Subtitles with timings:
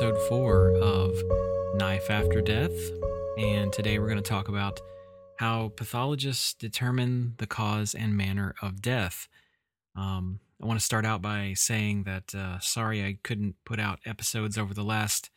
[0.00, 1.12] episode four of
[1.74, 2.70] Knife After Death.
[3.36, 4.80] And today we're going to talk about
[5.38, 9.26] how pathologists determine the cause and manner of death.
[9.96, 13.98] Um, I want to start out by saying that uh, sorry I couldn't put out
[14.06, 15.30] episodes over the last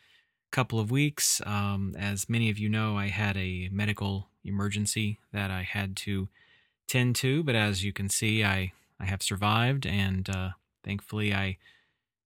[0.51, 1.41] couple of weeks.
[1.43, 6.29] Um, as many of you know, I had a medical emergency that I had to
[6.87, 10.49] tend to, but as you can see, I, I have survived and uh,
[10.83, 11.57] thankfully I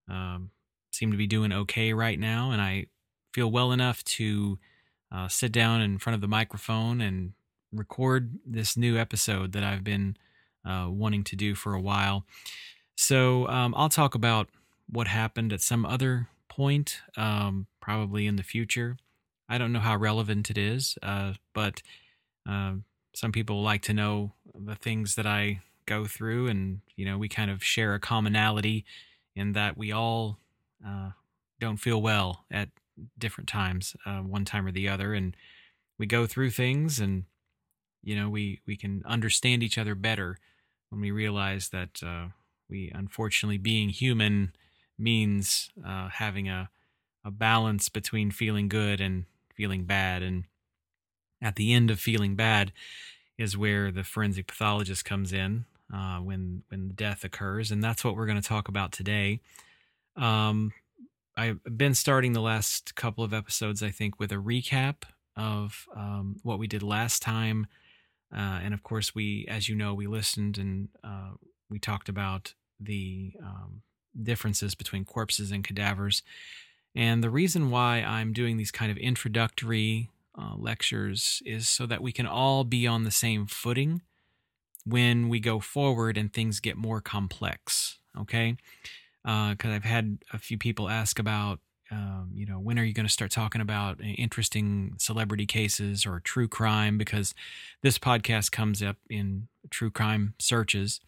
[0.10, 0.52] um,
[0.96, 2.88] seem to be doing okay right now, and I
[3.34, 4.58] feel well enough to
[5.12, 7.34] uh, sit down in front of the microphone and
[7.72, 10.18] record this new episode that I've been
[10.66, 12.26] uh, wanting to do for a while.
[12.96, 14.50] So um, I'll talk about
[14.88, 18.98] what happened at some other point, um, probably in the future.
[19.50, 21.82] I don't know how relevant it is, uh, but
[22.50, 22.76] uh,
[23.14, 27.30] some people like to know the things that I go through, and you know, we
[27.30, 28.86] kind of share a commonality
[29.36, 30.40] in that we all
[30.86, 31.12] uh,
[31.60, 32.70] don't feel well at
[33.18, 35.36] different times, uh, one time or the other, and
[35.98, 37.26] we go through things, and
[38.04, 40.38] you know, we we can understand each other better
[40.90, 42.28] when we realize that uh,
[42.70, 44.54] we, unfortunately, being human
[44.98, 46.70] means uh, having a
[47.24, 49.26] a balance between feeling good and
[49.56, 50.46] feeling bad, and
[51.42, 52.72] at the end of feeling bad
[53.38, 58.16] is where the forensic pathologist comes in uh, when when death occurs, and that's what
[58.16, 59.42] we're going to talk about today.
[60.16, 60.72] Um,
[61.38, 65.04] I've been starting the last couple of episodes, I think, with a recap
[65.36, 67.68] of um, what we did last time,
[68.36, 71.32] uh, and of course, we, as you know, we listened and uh,
[71.70, 73.82] we talked about the um,
[74.22, 76.22] differences between corpses and cadavers.
[76.94, 82.02] And the reason why I'm doing these kind of introductory uh, lectures is so that
[82.02, 84.02] we can all be on the same footing
[84.86, 88.00] when we go forward and things get more complex.
[88.18, 88.58] Okay.
[89.26, 91.60] Because uh, I've had a few people ask about,
[91.90, 96.20] um, you know, when are you going to start talking about interesting celebrity cases or
[96.20, 97.00] true crime?
[97.00, 97.34] Because
[97.82, 101.02] this podcast comes up in true crime searches.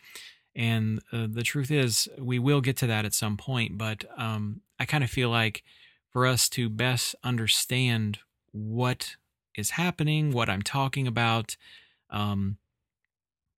[0.56, 3.78] And uh, the truth is, we will get to that at some point.
[3.78, 5.64] But um, I kind of feel like
[6.12, 8.18] for us to best understand
[8.52, 9.16] what
[9.56, 11.56] is happening, what I'm talking about,
[12.10, 12.58] um,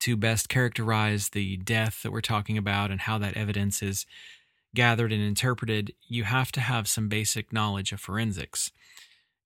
[0.01, 4.05] to best characterize the death that we're talking about and how that evidence is
[4.75, 8.71] gathered and interpreted, you have to have some basic knowledge of forensics.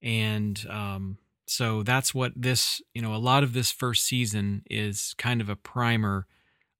[0.01, 5.15] And um, so that's what this, you know, a lot of this first season is
[5.17, 6.27] kind of a primer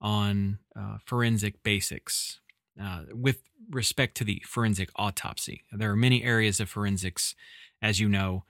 [0.02, 2.40] on uh, forensic basics
[2.82, 5.64] uh, with respect to the forensic autopsy.
[5.72, 7.36] There are many areas of forensics,
[7.82, 8.44] as you know,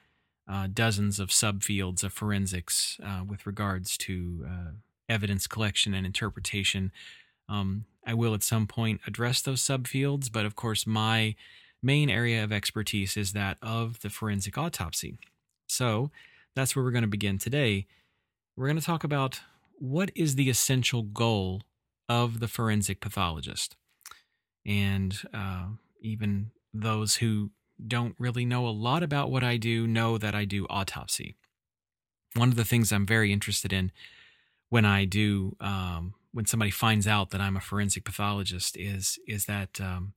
[0.48, 4.72] uh, dozens of subfields of forensics uh, with regards to uh,
[5.08, 6.92] evidence collection and interpretation.
[7.54, 11.36] Um, I will at some point address those subfields, but of course, my
[11.82, 15.20] main area of expertise is that of the forensic autopsy.
[15.68, 16.10] So
[16.56, 17.86] that's where we're going to begin today.
[18.56, 19.42] We're going to talk about
[19.78, 21.62] what is the essential goal
[22.10, 23.76] of the forensic pathologist.
[24.66, 25.68] And uh,
[26.02, 27.52] even those who
[27.86, 31.36] don't really know a lot about what I do know that I do autopsy.
[32.36, 33.92] One of the things I'm very interested in
[34.70, 39.46] when I do um, when somebody finds out that I'm a forensic pathologist is is
[39.46, 40.14] that um,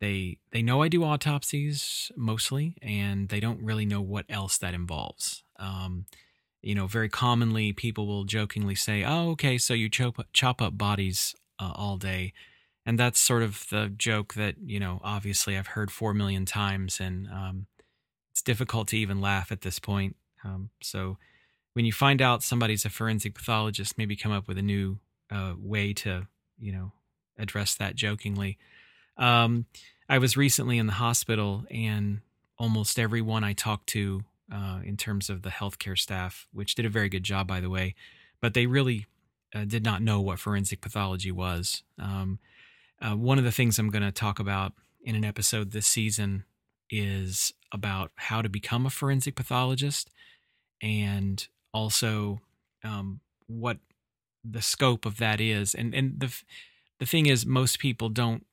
[0.00, 4.74] they they know I do autopsies mostly, and they don't really know what else that
[4.74, 5.44] involves.
[5.58, 6.06] Um,
[6.62, 10.76] you know, very commonly people will jokingly say, "Oh, okay, so you chop chop up
[10.78, 12.32] bodies uh, all day,"
[12.86, 17.00] and that's sort of the joke that you know, obviously, I've heard four million times,
[17.00, 17.66] and um,
[18.32, 20.16] it's difficult to even laugh at this point.
[20.42, 21.18] Um, so
[21.74, 24.98] when you find out somebody's a forensic pathologist, maybe come up with a new
[25.30, 26.26] uh, way to,
[26.58, 26.92] you know,
[27.38, 28.58] address that jokingly.
[29.16, 29.66] Um,
[30.08, 32.20] I was recently in the hospital, and
[32.58, 34.22] almost everyone I talked to,
[34.52, 37.70] uh, in terms of the healthcare staff, which did a very good job, by the
[37.70, 37.94] way,
[38.40, 39.06] but they really
[39.54, 41.82] uh, did not know what forensic pathology was.
[41.98, 42.38] Um,
[43.00, 44.72] uh, one of the things I'm going to talk about
[45.02, 46.44] in an episode this season
[46.90, 50.10] is about how to become a forensic pathologist
[50.82, 52.40] and also
[52.82, 53.78] um, what
[54.44, 55.74] the scope of that is.
[55.74, 56.34] And and the
[56.98, 58.46] the thing is, most people don't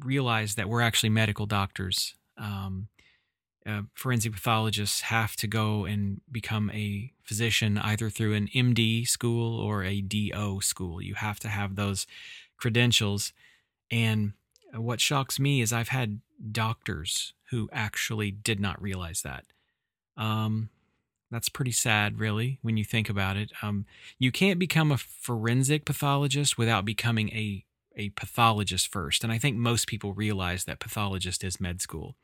[0.00, 2.14] realize that we're actually medical doctors.
[2.36, 2.88] Um,
[3.66, 9.58] uh, forensic pathologists have to go and become a physician either through an MD school
[9.58, 11.02] or a DO school.
[11.02, 12.06] You have to have those
[12.56, 13.32] credentials.
[13.90, 14.34] And
[14.72, 16.20] what shocks me is I've had
[16.52, 19.44] doctors who actually did not realize that.
[20.16, 20.70] Um,
[21.30, 23.50] that's pretty sad, really, when you think about it.
[23.62, 23.86] Um,
[24.18, 27.64] you can't become a forensic pathologist without becoming a
[27.96, 29.24] a pathologist first.
[29.24, 32.14] And I think most people realize that pathologist is med school.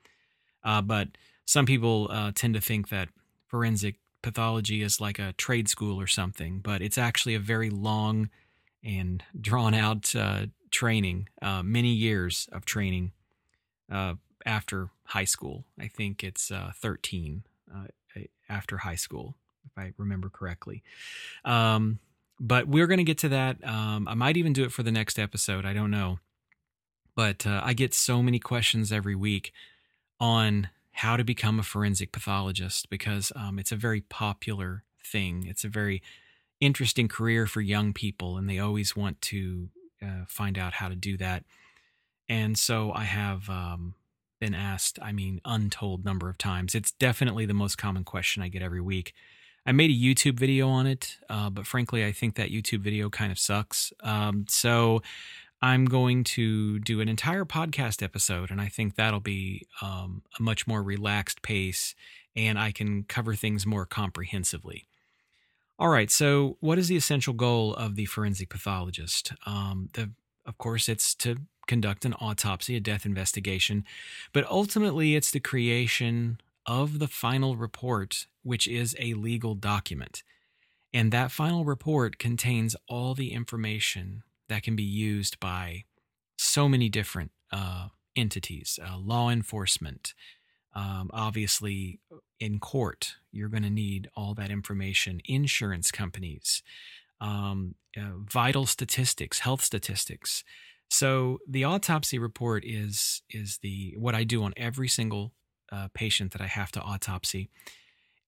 [0.63, 1.09] Uh, but
[1.47, 3.09] some people uh, tend to think that
[3.49, 8.29] forensic pathology is like a trade school or something, but it's actually a very long
[8.85, 13.13] and drawn out uh, training, uh, many years of training
[13.91, 14.15] uh,
[14.47, 15.65] after high school.
[15.79, 17.45] I think it's uh, 13
[18.49, 20.83] after high school, if I remember correctly.
[21.45, 21.99] Um,
[22.41, 23.57] but we're going to get to that.
[23.67, 25.65] Um, I might even do it for the next episode.
[25.65, 26.19] I don't know.
[27.15, 29.53] But uh, I get so many questions every week
[30.19, 35.47] on how to become a forensic pathologist because um, it's a very popular thing.
[35.47, 36.03] It's a very
[36.61, 39.69] interesting career for young people, and they always want to
[40.03, 41.45] uh, find out how to do that.
[42.29, 43.95] And so I have um,
[44.43, 46.75] been asked, I mean, untold number of times.
[46.75, 49.15] It's definitely the most common question I get every week.
[49.65, 53.09] I made a YouTube video on it, uh, but frankly, I think that YouTube video
[53.09, 53.93] kind of sucks.
[54.03, 55.01] Um, so
[55.63, 60.43] I'm going to do an entire podcast episode, and I think that'll be um, a
[60.43, 61.95] much more relaxed pace,
[62.35, 64.89] and I can cover things more comprehensively.
[65.79, 69.35] All right, so what is the essential goal of the forensic pathologist?
[69.47, 70.11] Um, the,
[70.45, 71.37] of course, it's to
[71.67, 73.85] conduct an autopsy, a death investigation,
[74.33, 80.23] but ultimately it's the creation of the final report, which is a legal document.
[80.95, 85.85] And that final report contains all the information that can be used by
[86.37, 90.15] so many different uh, entities, uh, law enforcement.
[90.75, 92.01] Um, obviously,
[92.41, 96.63] in court, you're going to need all that information, insurance companies,
[97.21, 100.45] um, uh, vital statistics, health statistics.
[100.93, 105.33] So the autopsy report is is the what I do on every single
[105.73, 107.49] uh, patient that I have to autopsy.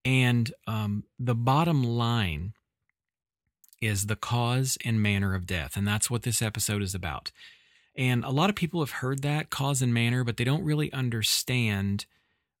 [0.03, 2.53] And um, the bottom line
[3.81, 5.77] is the cause and manner of death.
[5.77, 7.31] And that's what this episode is about.
[7.95, 10.91] And a lot of people have heard that cause and manner, but they don't really
[10.91, 12.07] understand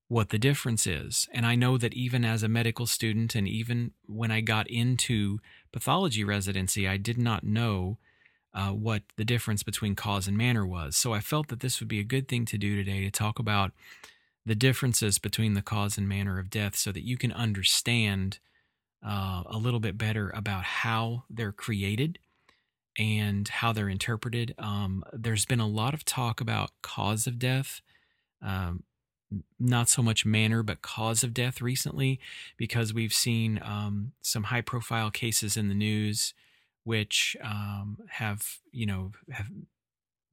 [0.07, 1.27] what the difference is.
[1.33, 5.39] And I know that even as a medical student, and even when I got into
[5.71, 7.97] pathology residency, I did not know
[8.55, 10.95] uh, what the difference between cause and manner was.
[10.95, 13.37] So I felt that this would be a good thing to do today to talk
[13.37, 13.73] about
[14.45, 18.39] the differences between the cause and manner of death so that you can understand
[19.05, 22.17] uh, a little bit better about how they're created
[22.97, 24.55] and how they're interpreted.
[24.57, 27.81] Um, there's been a lot of talk about cause of death,
[28.41, 28.83] um,
[29.59, 32.21] not so much manner, but cause of death recently,
[32.55, 36.33] because we've seen um, some high profile cases in the news
[36.85, 39.49] which um, have, you know, have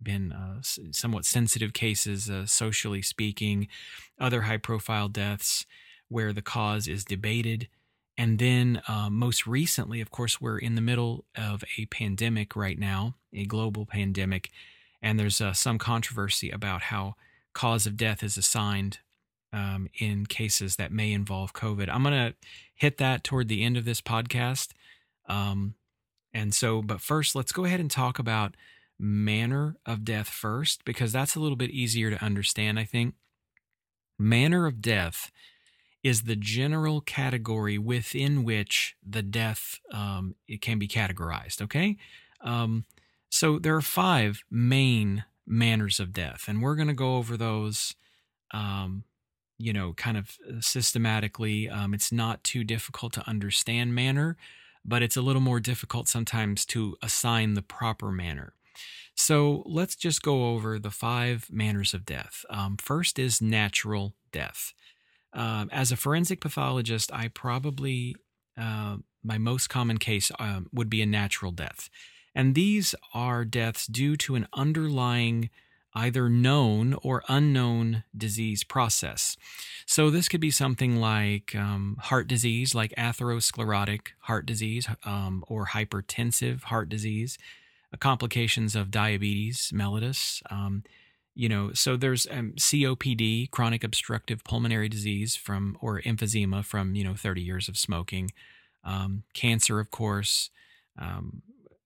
[0.00, 3.66] been uh, somewhat sensitive cases, uh, socially speaking,
[4.20, 5.66] other high profile deaths
[6.08, 7.68] where the cause is debated.
[8.16, 12.78] And then, uh, most recently, of course, we're in the middle of a pandemic right
[12.78, 14.50] now, a global pandemic,
[15.00, 17.16] and there's uh, some controversy about how
[17.54, 18.98] cause of death is assigned
[19.52, 21.88] um, in cases that may involve COVID.
[21.88, 22.34] I'm going to
[22.74, 24.72] hit that toward the end of this podcast.
[25.28, 25.74] Um,
[26.34, 28.56] and so, but first, let's go ahead and talk about
[28.98, 33.14] manner of death first, because that's a little bit easier to understand, I think.
[34.18, 35.30] Manner of death
[36.02, 41.60] is the general category within which the death um, it can be categorized.
[41.62, 41.96] Okay,
[42.40, 42.84] um,
[43.30, 47.94] so there are five main manners of death, and we're going to go over those.
[48.52, 49.04] Um,
[49.58, 51.68] you know, kind of systematically.
[51.68, 54.36] Um, it's not too difficult to understand manner,
[54.84, 58.54] but it's a little more difficult sometimes to assign the proper manner.
[59.14, 62.44] So let's just go over the five manners of death.
[62.50, 64.72] Um, first is natural death.
[65.34, 68.16] Um, as a forensic pathologist, I probably,
[68.58, 71.88] uh, my most common case um, would be a natural death.
[72.34, 75.50] And these are deaths due to an underlying
[75.94, 79.36] either known or unknown disease process.
[79.86, 85.66] So, this could be something like um, heart disease, like atherosclerotic heart disease, um, or
[85.66, 87.38] hypertensive heart disease
[87.98, 90.42] complications of diabetes mellitus.
[90.50, 90.84] Um,
[91.34, 97.04] you know, so there's um, COPD, chronic obstructive pulmonary disease from or emphysema from you
[97.04, 98.30] know 30 years of smoking,
[98.84, 100.50] um, cancer, of course.
[100.98, 101.42] Um,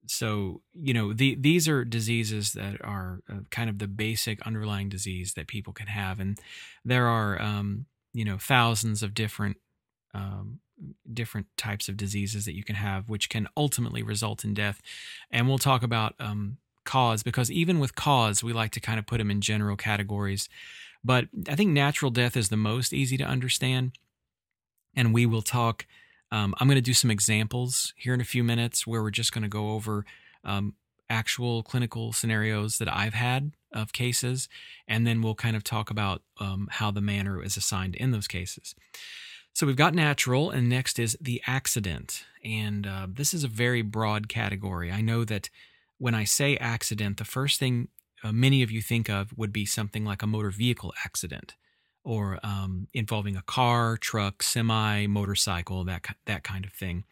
[0.06, 4.88] so you know the, these are diseases that are uh, kind of the basic underlying
[4.88, 6.38] disease that people can have, and
[6.84, 9.56] there are um, you know thousands of different
[10.14, 10.60] um,
[11.12, 14.80] different types of diseases that you can have, which can ultimately result in death.
[15.30, 19.06] And we'll talk about um, cause because even with cause, we like to kind of
[19.06, 20.48] put them in general categories.
[21.04, 23.92] But I think natural death is the most easy to understand.
[24.94, 25.86] And we will talk.
[26.33, 29.33] Um, I'm going to do some examples here in a few minutes where we're just
[29.33, 30.04] going to go over
[30.45, 30.75] um,
[31.09, 34.49] actual clinical scenarios that I've had of cases,
[34.88, 38.26] and then we'll kind of talk about um, how the manner is assigned in those
[38.26, 38.75] cases.
[39.52, 42.25] So we've got natural, and next is the accident.
[42.45, 44.90] And uh, this is a very broad category.
[44.90, 45.49] I know that
[45.99, 47.88] when I say accident, the first thing
[48.23, 51.54] uh, many of you think of would be something like a motor vehicle accident
[52.06, 57.04] or um, involving a car, truck, semi, motorcycle, that that kind of thing.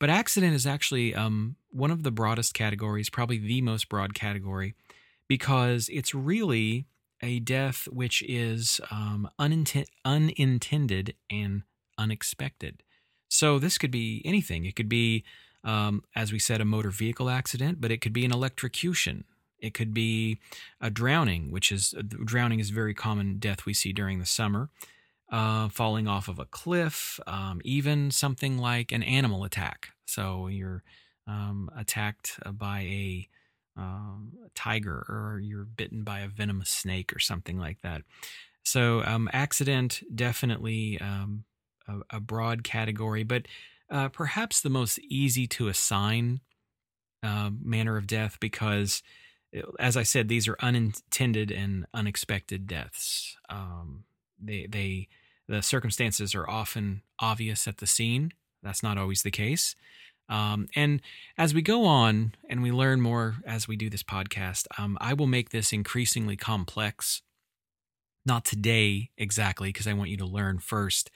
[0.00, 4.74] But accident is actually um, one of the broadest categories, probably the most broad category,
[5.28, 6.86] because it's really
[7.22, 11.62] a death which is um, uninten- unintended and
[11.96, 12.82] unexpected.
[13.28, 14.64] So this could be anything.
[14.64, 15.22] It could be,
[15.62, 19.24] um, as we said, a motor vehicle accident, but it could be an electrocution.
[19.62, 20.38] It could be
[20.80, 24.26] a drowning, which is uh, drowning is a very common death we see during the
[24.26, 24.68] summer.
[25.30, 29.88] Uh, falling off of a cliff, um, even something like an animal attack.
[30.04, 30.82] So you're
[31.26, 33.28] um, attacked by a
[33.76, 38.02] um, tiger or you're bitten by a venomous snake or something like that.
[38.64, 41.44] So, um, accident definitely um,
[41.88, 43.46] a, a, broad category, but
[43.90, 46.40] uh, perhaps the most easy to assign
[47.22, 49.02] uh, manner of death because
[49.78, 53.36] as I said, these are unintended and unexpected deaths.
[53.48, 54.04] Um,
[54.42, 55.08] they, they,
[55.48, 58.32] the circumstances are often obvious at the scene.
[58.62, 59.74] That's not always the case.
[60.28, 61.02] Um, and
[61.36, 65.12] as we go on and we learn more as we do this podcast, um, I
[65.12, 67.22] will make this increasingly complex.
[68.24, 71.10] Not today exactly, because I want you to learn first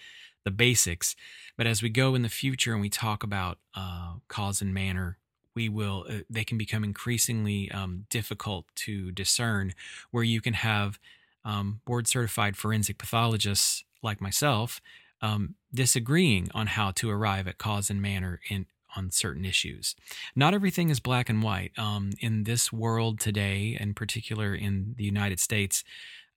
[0.44, 1.14] the basics.
[1.56, 5.18] But as we go in the future and we talk about uh, cause and manner
[5.56, 9.74] we will uh, they can become increasingly um, difficult to discern
[10.12, 11.00] where you can have
[11.44, 14.80] um, board certified forensic pathologists like myself
[15.22, 19.94] um, disagreeing on how to arrive at cause and manner in on certain issues.
[20.34, 21.72] Not everything is black and white.
[21.76, 25.84] Um, in this world today, in particular in the United States,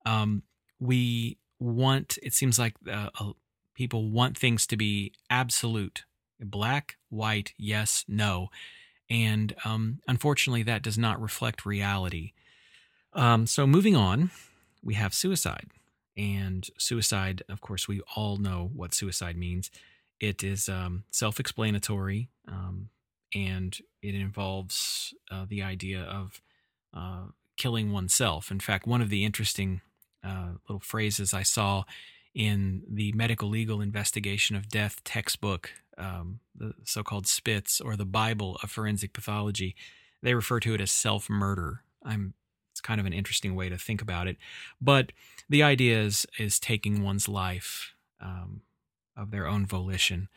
[0.06, 0.44] um,
[0.80, 2.18] we want.
[2.22, 3.32] It seems like uh, uh,
[3.76, 6.04] people want things to be absolute,
[6.40, 8.50] black, white, yes, no
[9.10, 12.34] and um, unfortunately, that does not reflect reality.
[13.14, 14.32] Um, so, moving on,
[14.84, 15.68] we have suicide.
[16.16, 19.72] And suicide, of course, we all know what suicide means.
[20.20, 22.90] It is um, self explanatory um,
[23.34, 26.42] and it involves uh, the idea of
[26.94, 28.52] uh, killing oneself.
[28.52, 29.82] In fact, one of the interesting
[30.24, 31.84] uh, little phrases I saw
[32.40, 38.58] in the medical legal investigation of death textbook um, the so-called Spitz or the Bible
[38.64, 39.76] of forensic pathology,
[40.24, 41.84] they refer to it as self-murder.
[42.02, 42.34] I'm
[42.72, 44.38] it's kind of an interesting way to think about it,
[44.80, 45.12] but
[45.50, 48.62] the idea is is taking one's life um,
[49.18, 50.30] of their own volition,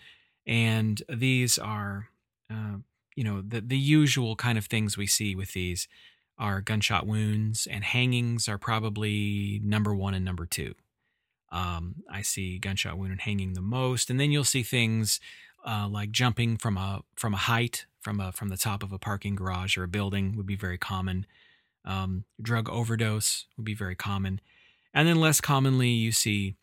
[0.44, 2.08] and these are
[2.50, 2.78] uh,
[3.14, 5.86] you know the the usual kind of things we see with these
[6.36, 10.74] are gunshot wounds and hangings are probably number one and number two.
[11.52, 15.20] Um, I see gunshot wound and hanging the most, and then you'll see things
[15.64, 18.98] uh, like jumping from a from a height from a from the top of a
[18.98, 21.26] parking garage or a building would be very common.
[21.84, 24.40] Um, drug overdose would be very common,
[24.94, 26.56] and then less commonly you see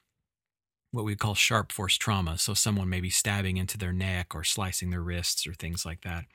[0.92, 2.38] what we call sharp force trauma.
[2.38, 6.26] So someone maybe stabbing into their neck or slicing their wrists or things like that.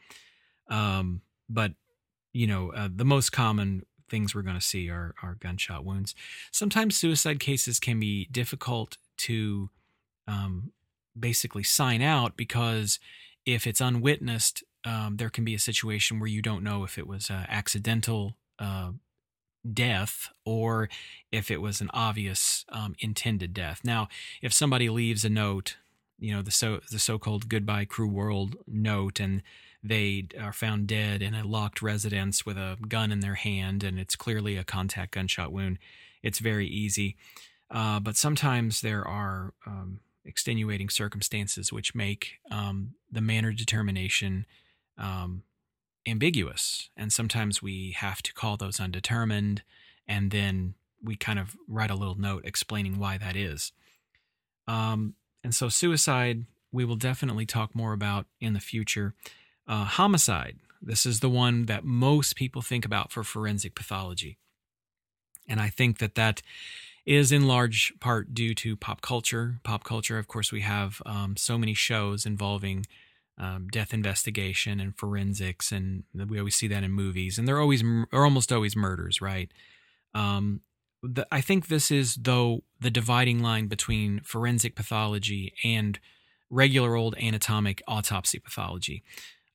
[0.68, 1.72] Um, but
[2.32, 3.84] you know, uh, the most common
[4.14, 6.14] things we're going to see are are gunshot wounds.
[6.52, 9.70] Sometimes suicide cases can be difficult to
[10.28, 10.70] um,
[11.18, 13.00] basically sign out because
[13.44, 17.08] if it's unwitnessed, um, there can be a situation where you don't know if it
[17.08, 18.92] was accidental uh,
[19.72, 20.88] death or
[21.32, 23.80] if it was an obvious um, intended death.
[23.82, 24.08] Now,
[24.40, 25.76] if somebody leaves a note,
[26.20, 29.42] you know the so the so-called "Goodbye Cruel World" note, and
[29.84, 33.98] they are found dead in a locked residence with a gun in their hand, and
[34.00, 35.78] it's clearly a contact gunshot wound.
[36.22, 37.16] It's very easy,
[37.70, 44.46] uh, but sometimes there are um, extenuating circumstances which make um, the manner determination
[44.96, 45.42] um,
[46.06, 46.88] ambiguous.
[46.96, 49.62] And sometimes we have to call those undetermined,
[50.08, 53.72] and then we kind of write a little note explaining why that is.
[54.66, 59.14] Um, and so, suicide, we will definitely talk more about in the future.
[59.66, 64.38] Uh, homicide, this is the one that most people think about for forensic pathology.
[65.48, 66.42] And I think that that
[67.06, 69.60] is in large part due to pop culture.
[69.62, 72.86] Pop culture, of course, we have um, so many shows involving
[73.36, 77.82] um, death investigation and forensics, and we always see that in movies, and they're always
[78.12, 79.50] or almost always murders, right?
[80.14, 80.60] Um,
[81.02, 85.98] the, I think this is though the dividing line between forensic pathology and
[86.48, 89.02] regular old anatomic autopsy pathology.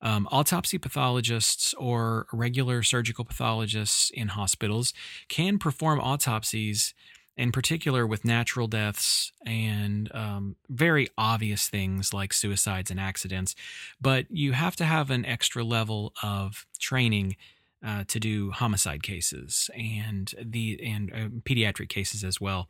[0.02, 4.94] Um, autopsy pathologists or regular surgical pathologists in hospitals
[5.28, 6.94] can perform autopsies,
[7.36, 13.54] in particular with natural deaths and um, very obvious things like suicides and accidents.
[14.00, 17.36] But you have to have an extra level of training
[17.84, 22.68] uh, to do homicide cases and the and uh, pediatric cases as well.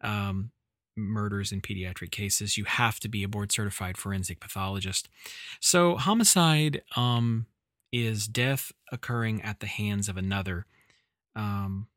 [0.00, 0.50] Um,
[0.96, 5.08] murders in pediatric cases, you have to be a board certified forensic pathologist.
[5.60, 7.46] So, homicide um,
[7.92, 10.66] is death occurring at the hands of another.
[11.34, 11.88] Um,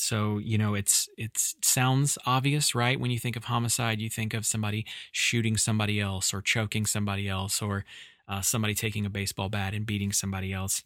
[0.00, 2.98] so you know it's it sounds obvious, right?
[2.98, 7.28] When you think of homicide, you think of somebody shooting somebody else, or choking somebody
[7.28, 7.84] else, or
[8.26, 10.82] uh, somebody taking a baseball bat and beating somebody else.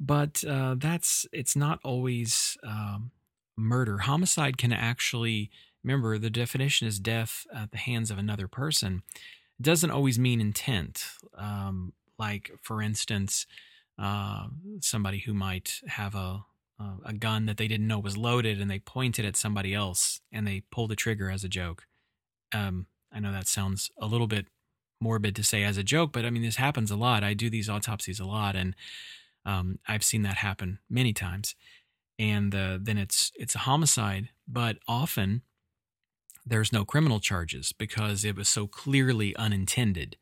[0.00, 3.10] But uh, that's it's not always um,
[3.56, 3.98] murder.
[3.98, 5.50] Homicide can actually
[5.86, 9.02] Remember, the definition is death at the hands of another person.
[9.58, 11.04] It doesn't always mean intent.
[11.38, 13.46] Um, like, for instance,
[13.96, 14.48] uh,
[14.80, 16.44] somebody who might have a
[17.06, 20.46] a gun that they didn't know was loaded and they pointed at somebody else and
[20.46, 21.86] they pulled the trigger as a joke.
[22.52, 24.46] Um, I know that sounds a little bit
[25.00, 27.24] morbid to say as a joke, but I mean this happens a lot.
[27.24, 28.74] I do these autopsies a lot, and
[29.46, 31.54] um, I've seen that happen many times.
[32.18, 35.42] And uh, then it's it's a homicide, but often
[36.46, 40.16] there's no criminal charges because it was so clearly unintended.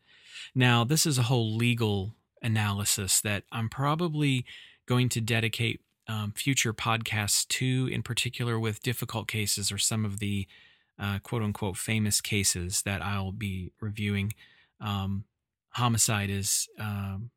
[0.55, 4.45] Now, this is a whole legal analysis that I'm probably
[4.87, 10.19] going to dedicate um, future podcasts to, in particular with difficult cases or some of
[10.19, 10.47] the
[10.99, 14.33] uh, quote unquote famous cases that I'll be reviewing.
[14.81, 15.25] Um,
[15.71, 17.31] homicide is, um,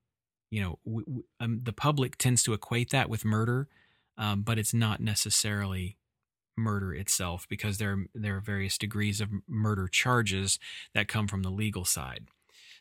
[0.52, 3.68] you know, w- w- um, the public tends to equate that with murder,
[4.18, 5.98] um, but it's not necessarily
[6.58, 10.60] murder itself because there there are various degrees of murder charges
[10.94, 12.28] that come from the legal side.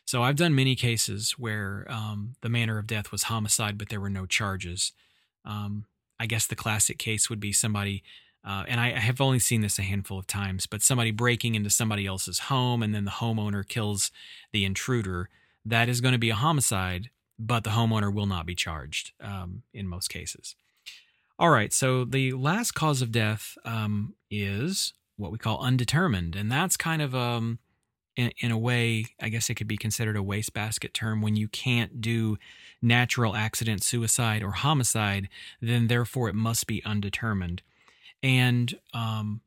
[0.05, 3.99] So I've done many cases where um, the manner of death was homicide, but there
[3.99, 4.93] were no charges.
[5.43, 5.85] Um,
[6.17, 8.03] I guess the classic case would be somebody,
[8.43, 11.55] uh, and I, I have only seen this a handful of times, but somebody breaking
[11.55, 14.09] into somebody else's home and then the homeowner kills
[14.53, 15.29] the intruder.
[15.65, 19.63] That is going to be a homicide, but the homeowner will not be charged um,
[19.73, 20.55] in most cases.
[21.39, 26.51] All right, so the last cause of death um, is what we call undetermined, and
[26.51, 27.59] that's kind of um,
[28.15, 31.47] in, in, a way, I guess it could be considered a wastebasket term when you
[31.47, 32.37] can't do
[32.81, 35.29] natural accident, suicide, or homicide,
[35.61, 37.61] then therefore it must be undetermined.
[38.23, 39.41] And um,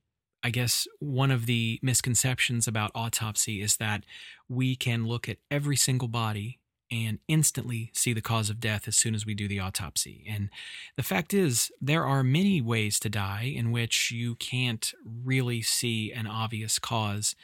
[0.44, 4.04] I guess one of the misconceptions about autopsy is that
[4.48, 6.59] we can look at every single body
[6.90, 10.24] and instantly see the cause of death as soon as we do the autopsy.
[10.28, 10.50] And
[10.96, 16.12] the fact is, there are many ways to die in which you can't really see
[16.12, 17.36] an obvious cause.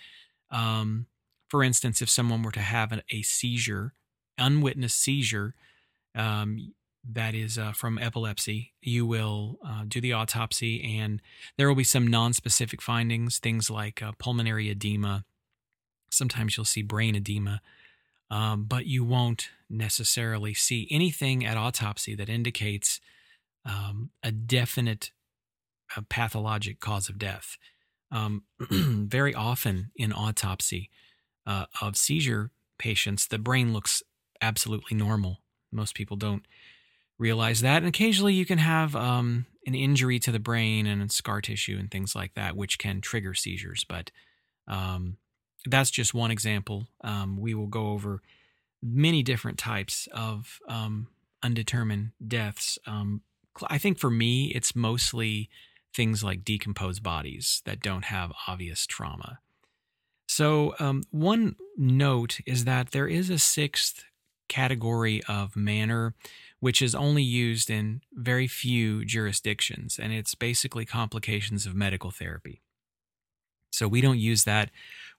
[0.51, 1.07] Um,
[1.49, 3.95] for instance, if someone were to have a seizure,
[4.37, 5.55] unwitnessed seizure,
[6.15, 6.73] um,
[7.09, 11.23] that is uh, from epilepsy, you will uh, do the autopsy, and
[11.57, 15.25] there will be some non-specific findings, things like uh, pulmonary edema.
[16.11, 17.61] Sometimes you'll see brain edema
[18.31, 23.01] um, but you won't necessarily see anything at autopsy that indicates
[23.65, 25.11] um, a definite
[25.97, 27.57] uh, pathologic cause of death.
[28.11, 30.91] Um, very often in autopsy
[31.47, 34.03] uh, of seizure patients, the brain looks
[34.41, 35.39] absolutely normal.
[35.73, 36.47] Most people don't
[37.19, 37.79] realize that.
[37.79, 41.91] And occasionally you can have um, an injury to the brain and scar tissue and
[41.91, 43.85] things like that, which can trigger seizures.
[43.89, 44.11] But
[44.69, 45.17] um,
[45.67, 46.89] that's just one example.
[47.03, 48.23] Um, we will go over
[48.83, 51.09] many different types of um,
[51.43, 52.79] undetermined deaths.
[52.87, 53.23] Um,
[53.69, 55.49] I think for me, it's mostly
[55.95, 59.39] things like decomposed bodies that don't have obvious trauma.
[60.29, 64.05] So, um, one note is that there is a sixth
[64.49, 66.15] category of manner,
[66.61, 72.61] which is only used in very few jurisdictions, and it's basically complications of medical therapy.
[73.71, 74.71] So, we don't use that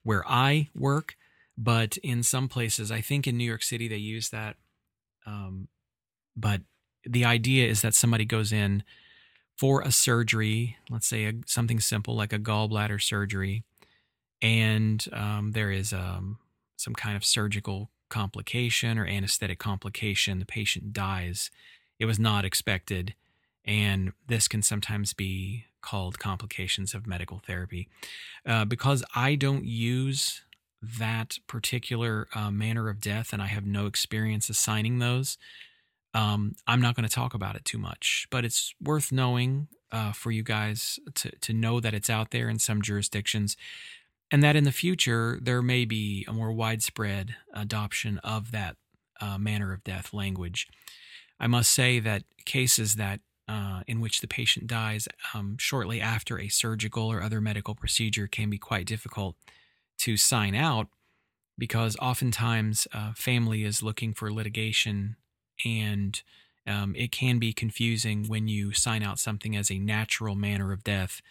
[0.03, 1.15] where I work,
[1.57, 4.55] but in some places, I think in New York City, they use that.
[5.25, 5.67] Um,
[6.35, 6.61] but
[7.03, 8.83] the idea is that somebody goes in
[9.57, 13.63] for a surgery, let's say a, something simple like a gallbladder surgery,
[14.41, 16.37] and um, there is um,
[16.75, 20.39] some kind of surgical complication or anesthetic complication.
[20.39, 21.49] The patient dies.
[21.99, 23.15] It was not expected.
[23.67, 27.87] And this can sometimes be called complications of medical therapy.
[28.45, 30.41] Uh, because I don't use
[30.81, 35.37] that particular uh, manner of death and I have no experience assigning those,
[36.13, 38.27] um, I'm not going to talk about it too much.
[38.31, 42.49] But it's worth knowing uh, for you guys to, to know that it's out there
[42.49, 43.57] in some jurisdictions
[44.31, 48.75] and that in the future there may be a more widespread adoption of that
[49.21, 50.67] uh, manner of death language.
[51.39, 56.39] I must say that cases that uh, in which the patient dies um, shortly after
[56.39, 59.35] a surgical or other medical procedure can be quite difficult
[59.97, 60.87] to sign out
[61.57, 65.15] because oftentimes uh, family is looking for litigation
[65.65, 66.21] and
[66.67, 70.83] um, it can be confusing when you sign out something as a natural manner of
[70.83, 71.21] death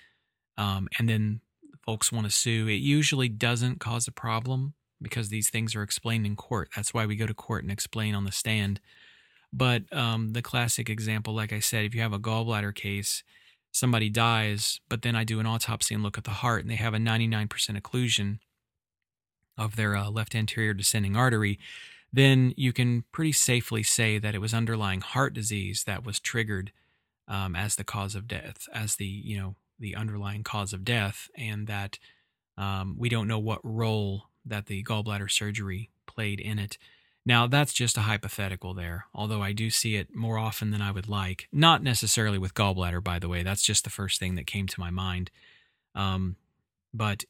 [0.58, 1.40] um, and then
[1.84, 2.66] folks want to sue.
[2.68, 6.68] It usually doesn't cause a problem because these things are explained in court.
[6.74, 8.80] That's why we go to court and explain on the stand.
[9.52, 13.22] But um, the classic example, like I said, if you have a gallbladder case,
[13.72, 16.76] somebody dies, but then I do an autopsy and look at the heart, and they
[16.76, 17.48] have a 99%
[17.80, 18.38] occlusion
[19.58, 21.58] of their uh, left anterior descending artery,
[22.12, 26.72] then you can pretty safely say that it was underlying heart disease that was triggered
[27.28, 31.28] um, as the cause of death, as the you know the underlying cause of death,
[31.36, 31.98] and that
[32.56, 36.78] um, we don't know what role that the gallbladder surgery played in it.
[37.28, 40.92] Now, that's just a hypothetical there, although I do see it more often than I
[40.92, 41.48] would like.
[41.52, 43.42] Not necessarily with gallbladder, by the way.
[43.42, 45.32] That's just the first thing that came to my mind.
[45.96, 46.36] Um,
[46.94, 47.24] but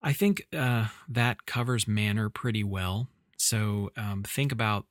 [0.00, 3.08] I think uh, that covers manner pretty well.
[3.36, 4.86] So um, think about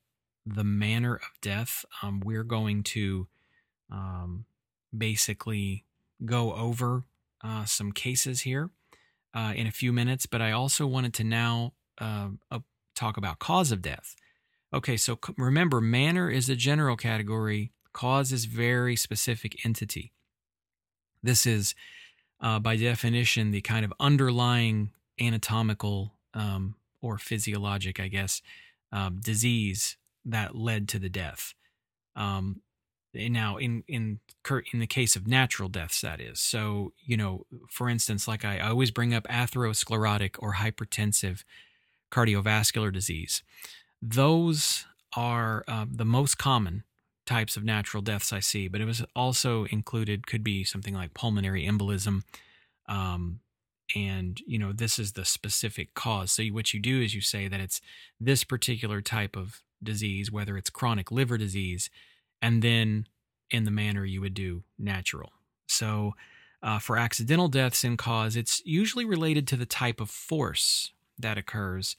[0.46, 1.86] the manner of death.
[2.04, 3.28] Um, we're going to
[3.90, 4.44] um,
[4.96, 5.86] basically
[6.26, 7.06] go over
[7.42, 8.72] uh, some cases here
[9.34, 12.30] uh, in a few minutes, but I also wanted to now uh,
[12.98, 14.16] talk about cause of death.
[14.74, 20.12] Okay, so remember, manner is a general category, cause is very specific entity.
[21.24, 21.74] This is,
[22.42, 28.42] uh, by definition, the kind of underlying anatomical um, or physiologic, I guess,
[28.92, 31.54] um, disease that led to the death.
[32.16, 32.62] Um,
[33.14, 34.20] now, in in
[34.74, 36.40] in the case of natural deaths, that is.
[36.40, 41.44] So, you know, for instance, like I, I always bring up atherosclerotic or hypertensive
[42.12, 43.44] cardiovascular disease.
[44.02, 46.84] Those are uh, the most common
[47.26, 51.14] types of natural deaths I see, but it was also included, could be something like
[51.14, 52.24] pulmonary embolism.
[52.88, 53.42] Um,
[53.96, 56.32] and, you know, this is the specific cause.
[56.32, 57.82] So, what you do is you say that it's
[58.20, 61.90] this particular type of disease, whether it's chronic liver disease,
[62.42, 63.08] and then
[63.50, 65.32] in the manner you would do natural.
[65.68, 66.14] So,
[66.62, 71.38] uh, for accidental deaths in cause, it's usually related to the type of force that
[71.38, 71.96] occurs.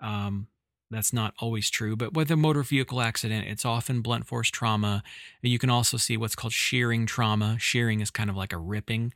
[0.00, 0.48] Um,
[0.90, 5.02] that's not always true, but with a motor vehicle accident, it's often blunt force trauma.
[5.42, 7.58] You can also see what's called shearing trauma.
[7.58, 9.12] Shearing is kind of like a ripping.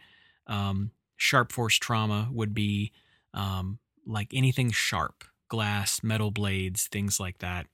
[0.47, 2.93] Um, sharp force trauma would be
[3.33, 7.67] um, like anything sharp, glass, metal blades, things like that,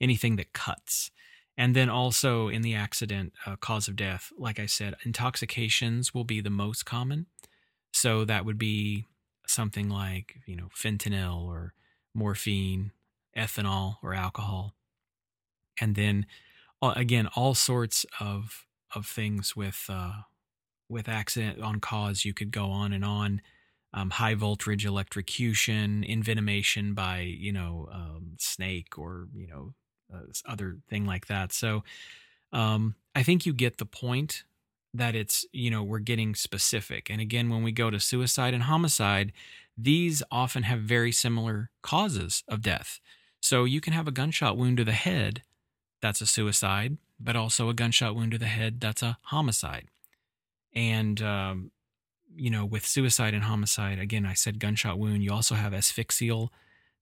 [0.00, 1.10] anything that cuts.
[1.56, 6.24] And then also in the accident, uh, cause of death, like I said, intoxications will
[6.24, 7.26] be the most common.
[7.92, 9.06] So that would be
[9.56, 11.72] something like, you know, fentanyl or
[12.14, 12.92] morphine,
[13.36, 14.76] ethanol, or alcohol.
[15.80, 16.26] And then
[16.82, 20.12] uh, again, all sorts of of things with uh,
[20.88, 22.24] with accident on cause.
[22.24, 23.42] You could go on and on.
[23.94, 29.72] Um, high voltage electrocution, envenomation by you know um, snake or you know
[30.12, 31.52] uh, other thing like that.
[31.52, 31.82] So
[32.52, 34.44] um, I think you get the point
[34.96, 37.10] that it's you know we're getting specific.
[37.10, 39.32] And again, when we go to suicide and homicide,
[39.76, 43.00] these often have very similar causes of death.
[43.40, 45.42] So you can have a gunshot wound to the head,
[46.00, 49.88] that's a suicide, but also a gunshot wound to the head, that's a homicide.
[50.74, 51.70] And, um,
[52.34, 56.52] you know, with suicide and homicide, again, I said gunshot wound, you also have asphyxial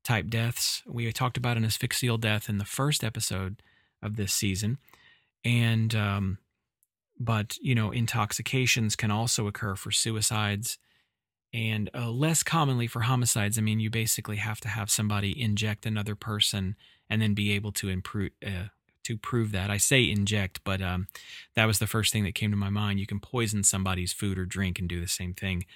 [0.05, 0.83] type deaths.
[0.87, 3.63] We talked about an asphyxial death in the first episode
[4.03, 4.79] of this season.
[5.45, 6.39] And, um,
[7.25, 10.79] but, you know, intoxications can also occur for suicides
[11.53, 13.59] and uh, less commonly for homicides.
[13.59, 16.77] I mean, you basically have to have somebody inject another person
[17.09, 18.69] and then be able to improve uh,
[19.05, 19.71] to prove that.
[19.71, 21.09] I say inject, but um,
[21.55, 22.99] that was the first thing that came to my mind.
[22.99, 25.67] You can poison somebody's food or drink and do the same thing.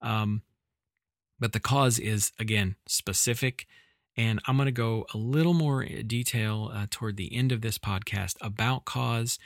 [0.00, 0.42] Um,
[1.40, 3.66] but the cause is again specific.
[4.16, 7.78] And I'm going to go a little more detail uh, toward the end of this
[7.78, 9.38] podcast about cause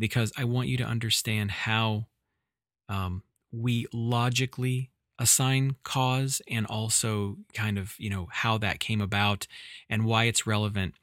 [0.00, 2.06] because I want you to understand how
[2.88, 9.46] um, we logically assign cause and also kind of you know how that came about
[9.88, 10.94] and why it's relevant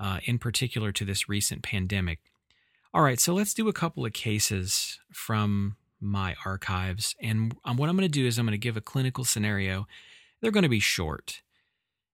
[0.00, 2.18] uh, in particular to this recent pandemic.
[2.92, 7.14] All right so let's do a couple of cases from my archives.
[7.22, 9.86] And um, what i'm going to do is i'm going to give a clinical scenario.
[10.40, 11.42] They're going to be short.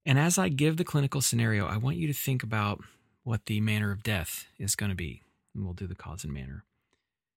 [0.04, 2.84] And as i give the clinical scenario i want you to think about
[3.24, 5.22] what the manner of death is going to be
[5.58, 6.64] and we'll do the cause and manner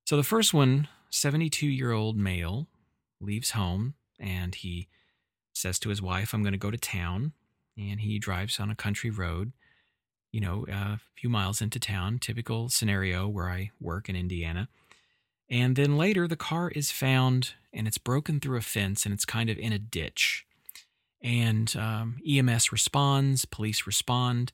[0.06, 2.68] so the first one 72 year old male
[3.20, 4.88] leaves home and he
[5.54, 7.34] says to his wife, I'm going to go to town.
[7.78, 9.54] And he drives on a country road.
[10.32, 14.70] you know, a few miles into town, typical scenario where I work in Indiana.
[15.50, 19.26] And then later, the car is found and it's broken through a fence and it's
[19.26, 20.46] kind of in a ditch.
[21.22, 24.54] And um, EMS responds, police respond,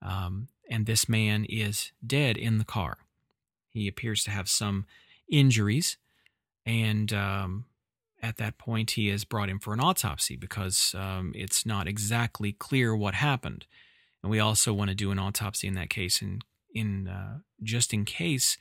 [0.00, 2.98] um, and this man is dead in the car.
[3.76, 4.86] He appears to have some
[5.30, 5.98] injuries,
[6.64, 7.66] and um,
[8.22, 12.52] at that point, he is brought in for an autopsy because um, it's not exactly
[12.52, 13.66] clear what happened.
[14.22, 16.40] And we also want to do an autopsy in that case, in
[16.74, 18.56] in uh, just in case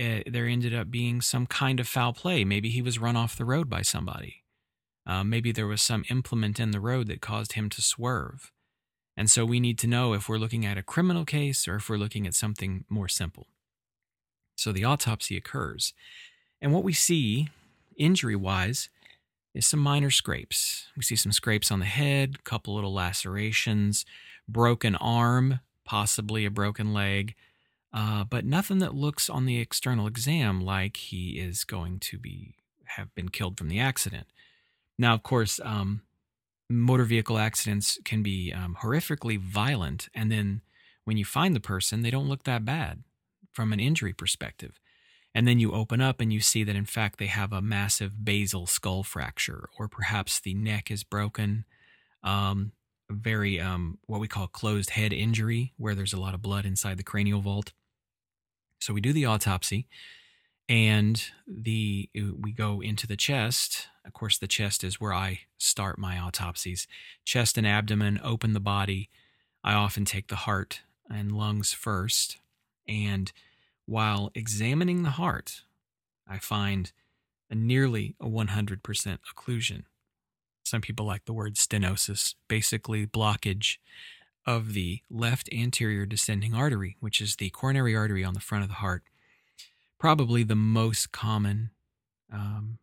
[0.00, 2.44] uh, there ended up being some kind of foul play.
[2.44, 4.44] Maybe he was run off the road by somebody.
[5.06, 8.52] Uh, maybe there was some implement in the road that caused him to swerve.
[9.16, 11.88] And so we need to know if we're looking at a criminal case or if
[11.88, 13.48] we're looking at something more simple.
[14.62, 15.92] So the autopsy occurs.
[16.60, 17.48] And what we see,
[17.96, 18.90] injury wise,
[19.54, 20.86] is some minor scrapes.
[20.96, 24.06] We see some scrapes on the head, a couple little lacerations,
[24.48, 27.34] broken arm, possibly a broken leg,
[27.92, 32.54] uh, but nothing that looks on the external exam like he is going to be
[32.84, 34.28] have been killed from the accident.
[34.96, 36.02] Now, of course, um,
[36.70, 40.60] motor vehicle accidents can be um, horrifically violent, and then
[41.04, 43.02] when you find the person, they don't look that bad
[43.52, 44.80] from an injury perspective.
[45.34, 48.24] And then you open up and you see that, in fact, they have a massive
[48.24, 51.64] basal skull fracture, or perhaps the neck is broken.
[52.22, 52.72] Um,
[53.10, 56.98] very, um, what we call closed head injury, where there's a lot of blood inside
[56.98, 57.72] the cranial vault.
[58.78, 59.86] So we do the autopsy
[60.68, 65.98] and the we go into the chest of course the chest is where i start
[65.98, 66.86] my autopsies
[67.24, 69.10] chest and abdomen open the body
[69.64, 72.38] i often take the heart and lungs first
[72.86, 73.32] and
[73.86, 75.62] while examining the heart
[76.28, 76.92] i find
[77.50, 78.78] a nearly a 100%
[79.34, 79.82] occlusion
[80.64, 83.76] some people like the word stenosis basically blockage
[84.46, 88.68] of the left anterior descending artery which is the coronary artery on the front of
[88.68, 89.02] the heart
[89.98, 91.70] probably the most common
[92.32, 92.78] um,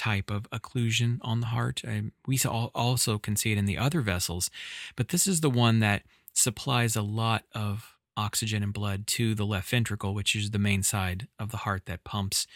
[0.00, 1.82] type of occlusion on the heart.
[2.26, 4.50] We also can see it in the other vessels,
[4.96, 9.46] but this is the one that supplies a lot of oxygen and blood to the
[9.46, 12.46] left ventricle, which is the main side of the heart that pumps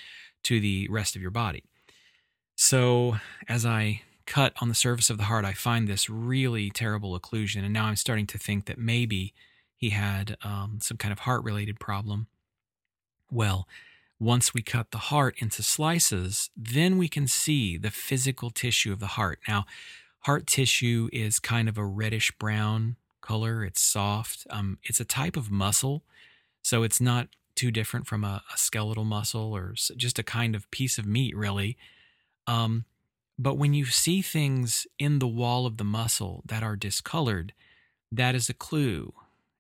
[0.45, 1.65] to the rest of your body.
[2.57, 3.17] So,
[3.49, 7.65] as I cut on the surface of the heart, I find this really terrible occlusion.
[7.65, 9.35] And now I'm starting to think that maybe
[9.77, 12.29] he had um, some kind of heart related problem
[13.35, 13.67] well,
[14.21, 19.01] once we cut the heart into slices, then we can see the physical tissue of
[19.01, 19.41] the heart.
[19.49, 19.65] Now,
[20.21, 23.65] heart tissue is kind of a reddish brown color.
[23.65, 24.47] It's soft.
[24.51, 26.05] Um, it's a type of muscle,
[26.63, 30.71] so it's not too different from a, a skeletal muscle or just a kind of
[30.71, 31.77] piece of meat, really.
[32.47, 32.85] Um,
[33.39, 37.53] but when you see things in the wall of the muscle that are discolored,
[38.13, 39.13] that is a clue.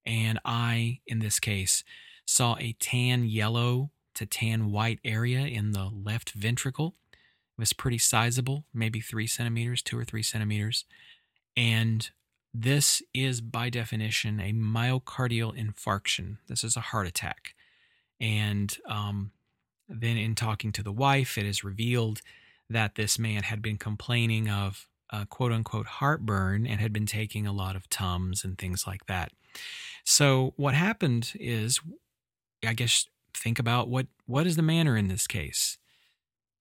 [0.07, 1.83] And I, in this case,
[2.27, 6.94] saw a tan yellow to tan white area in the left ventricle.
[7.12, 10.85] It was pretty sizable, maybe three centimeters, two or three centimeters.
[11.57, 12.11] And
[12.55, 16.38] this is by definition a myocardial infarction.
[16.49, 17.55] This is a heart attack.
[18.21, 19.33] And um,
[19.88, 22.21] then, in talking to the wife, it is revealed
[22.71, 27.47] that this man had been complaining of uh, quote unquote heartburn and had been taking
[27.47, 29.33] a lot of Tums and things like that.
[30.05, 31.81] So, what happened is
[32.64, 35.77] I guess think about what what is the manner in this case?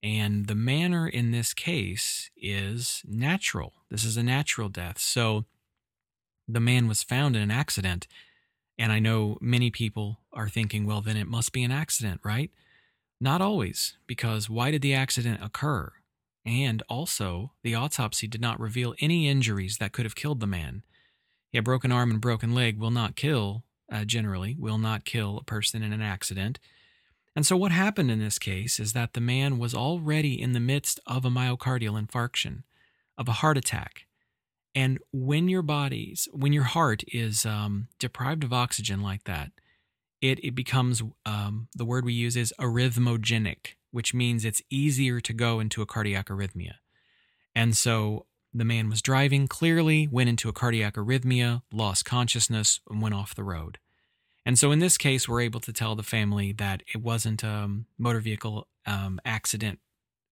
[0.01, 3.73] And the manner in this case is natural.
[3.89, 4.99] This is a natural death.
[4.99, 5.45] So
[6.47, 8.07] the man was found in an accident.
[8.77, 12.51] And I know many people are thinking, well, then it must be an accident, right?
[13.21, 15.91] Not always, because why did the accident occur?
[16.45, 20.83] And also, the autopsy did not reveal any injuries that could have killed the man.
[21.53, 25.43] A broken arm and broken leg will not kill uh, generally will not kill a
[25.43, 26.59] person in an accident.
[27.35, 30.59] And so, what happened in this case is that the man was already in the
[30.59, 32.63] midst of a myocardial infarction,
[33.17, 34.05] of a heart attack.
[34.75, 39.51] And when your body's, when your heart is um, deprived of oxygen like that,
[40.21, 45.33] it, it becomes, um, the word we use is arrhythmogenic, which means it's easier to
[45.33, 46.75] go into a cardiac arrhythmia.
[47.53, 53.01] And so the man was driving, clearly went into a cardiac arrhythmia, lost consciousness, and
[53.01, 53.77] went off the road.
[54.45, 57.69] And so in this case, we're able to tell the family that it wasn't a
[57.97, 59.79] motor vehicle um, accident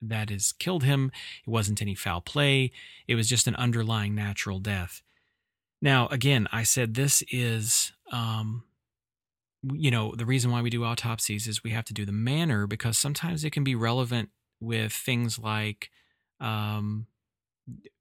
[0.02, 1.12] that has killed him.
[1.46, 2.72] It wasn't any foul play.
[3.08, 5.02] It was just an underlying natural death.
[5.82, 8.64] Now, again, I said this is, um,
[9.74, 12.68] you know, the reason why we do autopsies is we have to do the manner
[12.68, 15.90] because sometimes it can be relevant with things like
[16.40, 17.08] um,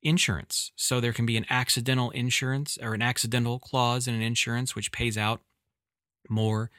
[0.02, 0.72] insurance.
[0.76, 4.92] So there can be an accidental insurance or an accidental clause in an insurance which
[4.92, 5.40] pays out
[6.28, 6.70] more.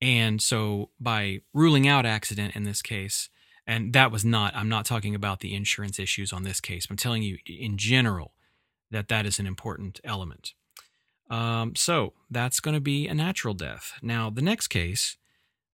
[0.00, 3.28] And so by ruling out accident in this case,
[3.68, 6.86] and that was not, I'm not talking about the insurance issues on this case.
[6.88, 8.32] I'm telling you in general
[8.90, 10.54] that that is an important element.
[11.28, 13.92] Um, so that's going to be a natural death.
[14.00, 15.18] Now, the next case,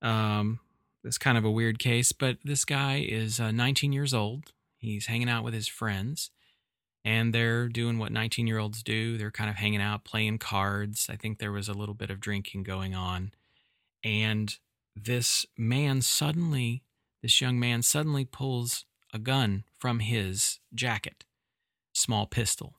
[0.02, 0.58] um,
[1.04, 4.50] it's kind of a weird case, but this guy is uh, 19 years old.
[4.76, 6.32] He's hanging out with his friends,
[7.04, 9.16] and they're doing what 19 year olds do.
[9.16, 11.06] They're kind of hanging out, playing cards.
[11.08, 13.30] I think there was a little bit of drinking going on.
[14.02, 14.52] And
[14.96, 16.82] this man suddenly
[17.24, 18.84] this young man suddenly pulls
[19.14, 21.24] a gun from his jacket,
[21.94, 22.74] small pistol.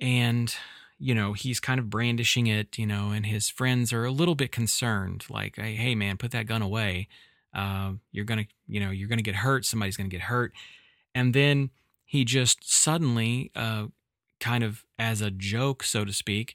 [0.00, 0.54] And,
[0.96, 4.36] you know, he's kind of brandishing it, you know, and his friends are a little
[4.36, 7.08] bit concerned, like, hey, man, put that gun away.
[7.52, 9.64] Uh, you're going to, you know, you're going to get hurt.
[9.64, 10.52] Somebody's going to get hurt.
[11.12, 11.70] And then
[12.04, 13.86] he just suddenly, uh,
[14.38, 16.54] kind of as a joke, so to speak,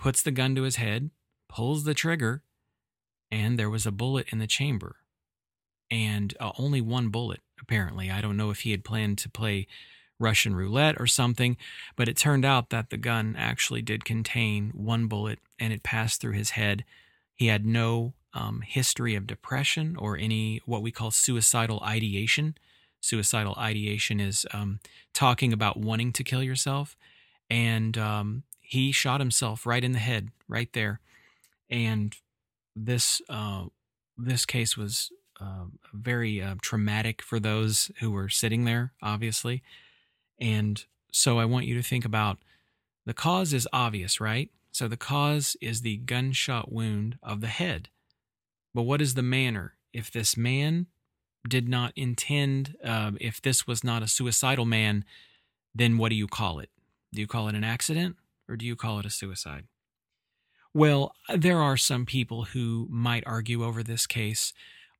[0.00, 1.10] puts the gun to his head,
[1.48, 2.42] pulls the trigger,
[3.30, 4.96] and there was a bullet in the chamber
[5.90, 8.10] and uh, only one bullet, apparently.
[8.10, 9.66] I don't know if he had planned to play
[10.18, 11.56] Russian roulette or something,
[11.96, 16.20] but it turned out that the gun actually did contain one bullet and it passed
[16.20, 16.84] through his head.
[17.34, 22.56] He had no um, history of depression or any what we call suicidal ideation.
[23.00, 24.80] Suicidal ideation is um,
[25.12, 26.96] talking about wanting to kill yourself.
[27.50, 31.00] And um, he shot himself right in the head, right there.
[31.68, 32.16] And
[32.74, 33.66] this uh,
[34.16, 35.10] this case was
[35.44, 39.62] uh, very uh, traumatic for those who were sitting there, obviously.
[40.40, 42.38] And so I want you to think about
[43.06, 44.50] the cause is obvious, right?
[44.72, 47.88] So the cause is the gunshot wound of the head.
[48.72, 49.74] But what is the manner?
[49.92, 50.86] If this man
[51.48, 55.04] did not intend, uh, if this was not a suicidal man,
[55.74, 56.70] then what do you call it?
[57.12, 58.16] Do you call it an accident
[58.48, 59.66] or do you call it a suicide?
[60.72, 64.52] Well, there are some people who might argue over this case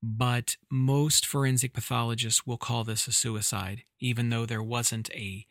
[0.04, 5.46] but most forensic pathologists will call this a suicide, even though there wasn't a,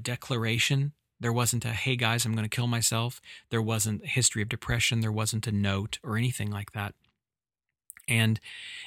[0.00, 0.92] declaration.
[1.18, 3.20] There wasn't a, hey guys, I'm going to kill myself.
[3.50, 5.00] There wasn't a history of depression.
[5.00, 6.94] There wasn't a note or anything like that.
[8.06, 8.38] And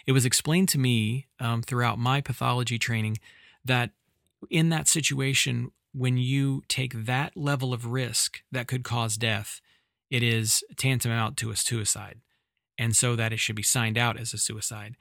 [0.07, 3.17] it was explained to me um, throughout my pathology training
[3.65, 3.89] that
[4.49, 9.59] in that situation, when you take that level of risk that could cause death,
[10.09, 12.21] it is tantamount to a suicide
[12.77, 14.95] and so that it should be signed out as a suicide.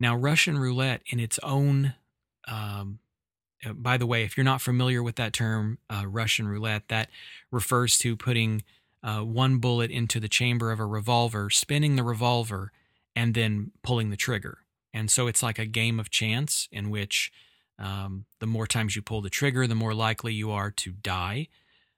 [0.00, 1.94] Now, Russian roulette, in its own,
[2.46, 2.98] um,
[3.64, 7.08] uh, by the way, if you're not familiar with that term, uh, Russian roulette, that
[7.50, 8.62] refers to putting
[9.02, 12.72] uh, one bullet into the chamber of a revolver, spinning the revolver,
[13.14, 14.58] and then pulling the trigger.
[14.92, 17.32] And so it's like a game of chance in which
[17.78, 21.48] um, the more times you pull the trigger, the more likely you are to die.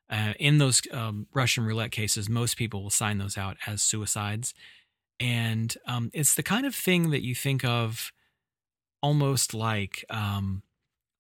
[0.09, 4.55] Uh, in those um, Russian roulette cases, most people will sign those out as suicides.
[5.19, 8.13] And um, it's the kind of thing that you think of
[9.03, 10.63] almost like um,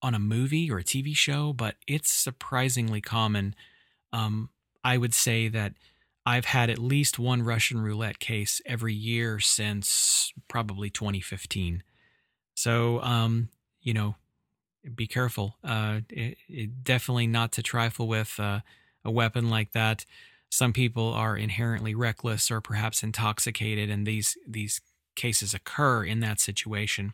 [0.02, 3.54] on a movie or a TV show, but it's surprisingly common.
[4.12, 4.50] Um,
[4.84, 5.74] I would say that
[6.24, 11.82] I've had at least one Russian roulette case every year since probably 2015.
[12.54, 14.16] So, um, you know,
[14.94, 15.56] be careful.
[15.64, 18.60] Uh, it, it definitely not to trifle with uh,
[19.04, 20.04] a weapon like that
[20.50, 24.80] some people are inherently reckless or perhaps intoxicated, and these these
[25.14, 27.12] cases occur in that situation.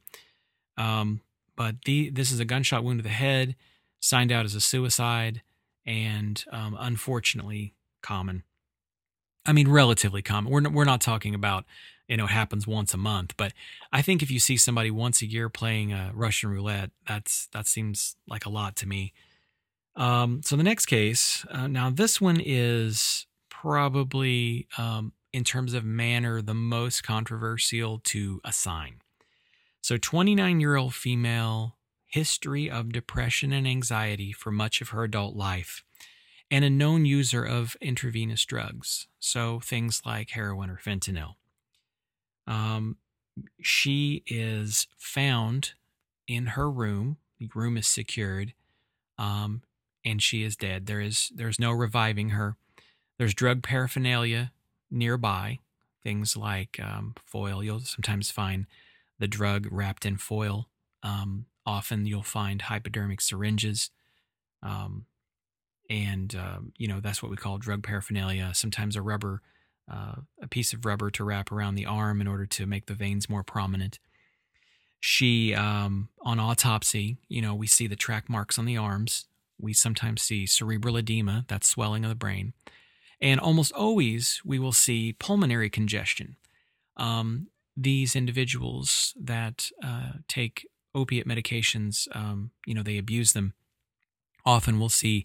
[0.77, 1.23] Um,
[1.57, 3.55] but the, this is a gunshot wound to the head,
[4.01, 5.43] signed out as a suicide,
[5.87, 8.43] and um, unfortunately common.
[9.45, 10.53] I mean, relatively common.
[10.53, 11.65] We're we're not talking about
[12.09, 13.53] you know happens once a month, but
[13.93, 17.67] I think if you see somebody once a year playing uh, Russian roulette, that's that
[17.67, 19.13] seems like a lot to me.
[19.95, 25.85] Um, so the next case, uh, now this one is probably, um, in terms of
[25.85, 28.97] manner, the most controversial to assign.
[29.81, 35.35] So, 29 year old female, history of depression and anxiety for much of her adult
[35.35, 35.83] life,
[36.51, 39.09] and a known user of intravenous drugs.
[39.19, 41.35] So, things like heroin or fentanyl.
[42.47, 42.97] Um,
[43.61, 45.73] she is found
[46.29, 47.17] in her room.
[47.39, 48.55] The room is secured.
[49.19, 49.63] Um,
[50.05, 50.87] and she is dead.
[50.87, 52.57] There is there's no reviving her.
[53.19, 54.53] There's drug paraphernalia
[54.91, 55.61] nearby,
[56.03, 57.63] things like um, foil.
[57.63, 58.67] You'll sometimes find
[59.19, 60.69] the drug wrapped in foil.
[61.03, 63.91] Um, often you'll find hypodermic syringes,
[64.63, 65.07] um,
[65.89, 68.53] and um, you know that's what we call drug paraphernalia.
[68.55, 69.43] Sometimes a rubber,
[69.91, 72.95] uh, a piece of rubber to wrap around the arm in order to make the
[72.95, 73.99] veins more prominent.
[75.05, 79.27] She, um, on autopsy, you know, we see the track marks on the arms
[79.63, 82.53] We sometimes see cerebral edema, that's swelling of the brain.
[83.21, 86.37] And almost always we will see pulmonary congestion.
[86.97, 87.47] Um,
[87.77, 93.55] these individuals that uh, take opiate medications, um, you know, they abuse them.
[94.45, 95.25] Often we'll see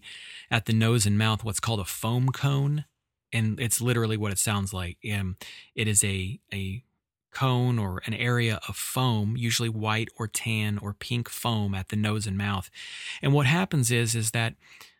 [0.50, 2.84] at the nose and mouth what's called a foam cone.
[3.32, 4.96] And it's literally what it sounds like.
[5.12, 5.36] Um,
[5.74, 6.82] it is a, a
[7.30, 11.96] cone or an area of foam, usually white or tan or pink foam at the
[11.96, 12.70] nose and mouth.
[13.22, 14.54] And what happens is is that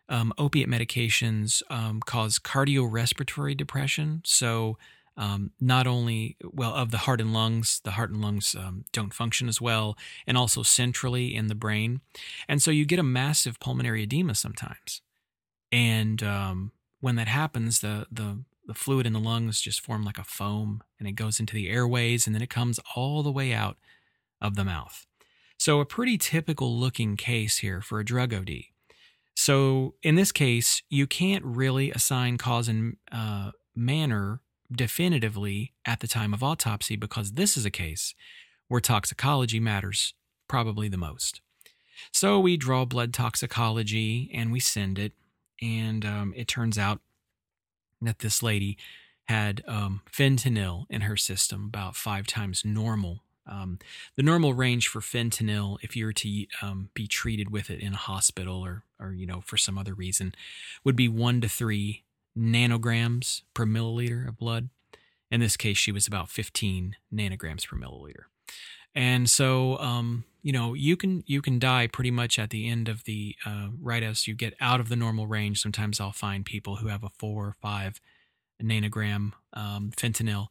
[0.08, 4.22] um, opiate medications um, cause cardiorespiratory depression.
[4.24, 4.78] So
[5.18, 9.12] um, not only well of the heart and lungs, the heart and lungs um, don't
[9.12, 12.00] function as well, and also centrally in the brain,
[12.48, 15.02] and so you get a massive pulmonary edema sometimes.
[15.72, 16.70] And um,
[17.00, 20.82] when that happens, the the the fluid in the lungs just form like a foam
[20.98, 23.78] and it goes into the airways and then it comes all the way out
[24.40, 25.06] of the mouth.
[25.56, 28.50] So, a pretty typical looking case here for a drug OD.
[29.34, 34.40] So, in this case, you can't really assign cause and uh, manner
[34.70, 38.14] definitively at the time of autopsy because this is a case
[38.68, 40.14] where toxicology matters
[40.46, 41.40] probably the most.
[42.12, 45.14] So, we draw blood toxicology and we send it,
[45.60, 47.00] and um, it turns out
[48.00, 48.76] that this lady
[49.26, 53.22] had um, fentanyl in her system, about five times normal.
[53.46, 53.78] Um,
[54.16, 57.94] the normal range for fentanyl, if you were to um, be treated with it in
[57.94, 60.34] a hospital or, or you know for some other reason,
[60.84, 62.04] would be one to three
[62.36, 64.68] nanograms per milliliter of blood.
[65.30, 68.24] In this case, she was about 15 nanograms per milliliter.
[68.94, 72.88] And so, um, you know, you can you can die pretty much at the end
[72.88, 75.60] of the uh, right as you get out of the normal range.
[75.60, 78.00] Sometimes I'll find people who have a four or five
[78.62, 80.48] nanogram um, fentanyl.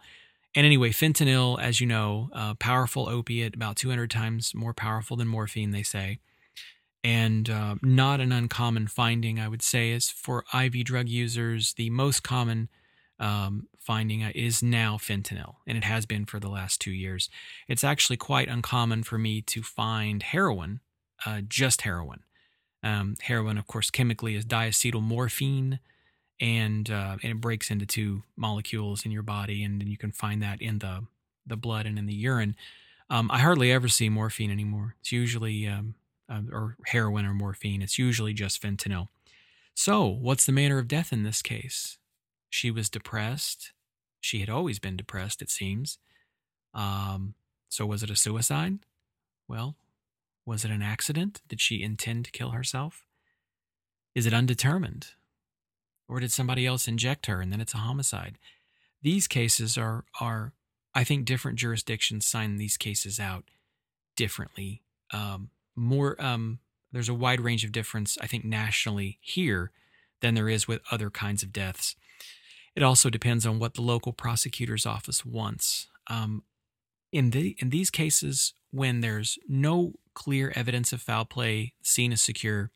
[0.56, 5.28] And anyway, fentanyl, as you know, uh, powerful opiate, about 200 times more powerful than
[5.28, 6.20] morphine, they say.
[7.04, 11.90] And uh, not an uncommon finding, I would say, is for IV drug users, the
[11.90, 12.70] most common
[13.20, 17.30] um, finding is now fentanyl, and it has been for the last two years.
[17.68, 20.82] It's actually quite uncommon for me to find heroin,
[21.26, 22.22] uh, just heroin.
[22.84, 25.80] Um, heroin, of course, chemically is diacetyl morphine,
[26.39, 30.41] and uh, and it breaks into two molecules in your body, and you can find
[30.43, 31.05] that in the
[31.45, 32.55] the blood and in the urine.
[33.09, 34.95] Um, I hardly ever see morphine anymore.
[34.99, 35.95] It's usually um,
[36.30, 37.82] uh, or heroin or morphine.
[37.82, 39.07] It's usually just fentanyl.
[39.74, 41.97] So, what's the manner of death in this case?
[42.58, 43.72] She was depressed.
[44.20, 45.99] She had always been depressed, it seems.
[46.74, 47.36] Um,
[47.70, 48.80] so, was it a suicide?
[49.47, 49.76] Well,
[50.43, 51.41] was it an accident?
[51.47, 53.05] Did she intend to kill herself?
[54.16, 55.10] Is it undetermined?
[56.10, 58.39] Or did somebody else inject her and then it's a homicide?
[59.03, 60.53] These cases are, are
[60.95, 63.43] I think, different jurisdictions sign these cases out
[64.16, 64.82] differently.
[65.14, 66.58] Um, more, um,
[66.91, 69.70] there's a wide range of difference, I think, nationally here
[70.22, 71.95] than there is with other kinds of deaths.
[72.78, 75.88] It also depends on what the local prosecutor's office wants.
[76.06, 76.44] Um,
[77.12, 82.22] in the in these cases, when there's no clear evidence of foul play, scene is
[82.22, 82.70] secure.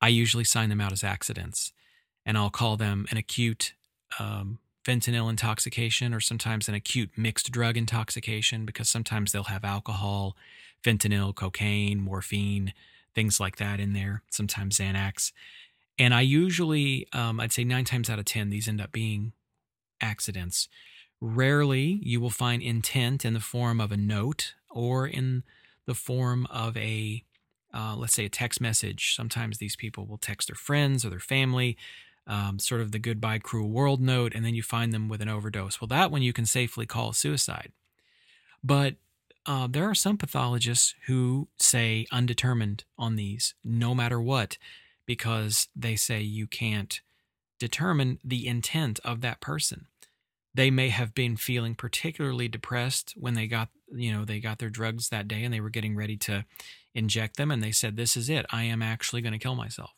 [0.00, 1.72] I usually sign them out as accidents,
[2.24, 3.74] and I'll call them an acute
[4.20, 10.36] um, fentanyl intoxication or sometimes an acute mixed drug intoxication because sometimes they'll have alcohol,
[10.84, 12.72] fentanyl, cocaine, morphine,
[13.16, 14.22] things like that in there.
[14.30, 15.32] Sometimes Xanax.
[15.98, 19.32] And I usually, um, I'd say nine times out of 10, these end up being
[20.00, 20.68] accidents.
[21.20, 25.44] Rarely you will find intent in the form of a note or in
[25.86, 27.24] the form of a,
[27.72, 29.14] uh, let's say, a text message.
[29.14, 31.76] Sometimes these people will text their friends or their family,
[32.26, 35.28] um, sort of the goodbye cruel world note, and then you find them with an
[35.28, 35.80] overdose.
[35.80, 37.70] Well, that one you can safely call suicide.
[38.62, 38.96] But
[39.46, 44.56] uh, there are some pathologists who say undetermined on these, no matter what
[45.06, 47.00] because they say you can't
[47.58, 49.86] determine the intent of that person.
[50.54, 54.70] They may have been feeling particularly depressed when they got, you know, they got their
[54.70, 56.44] drugs that day and they were getting ready to
[56.94, 58.46] inject them and they said this is it.
[58.50, 59.90] I am actually going to kill myself.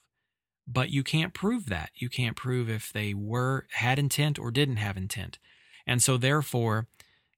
[0.66, 1.90] But you can't prove that.
[1.94, 5.38] You can't prove if they were had intent or didn't have intent.
[5.86, 6.88] And so therefore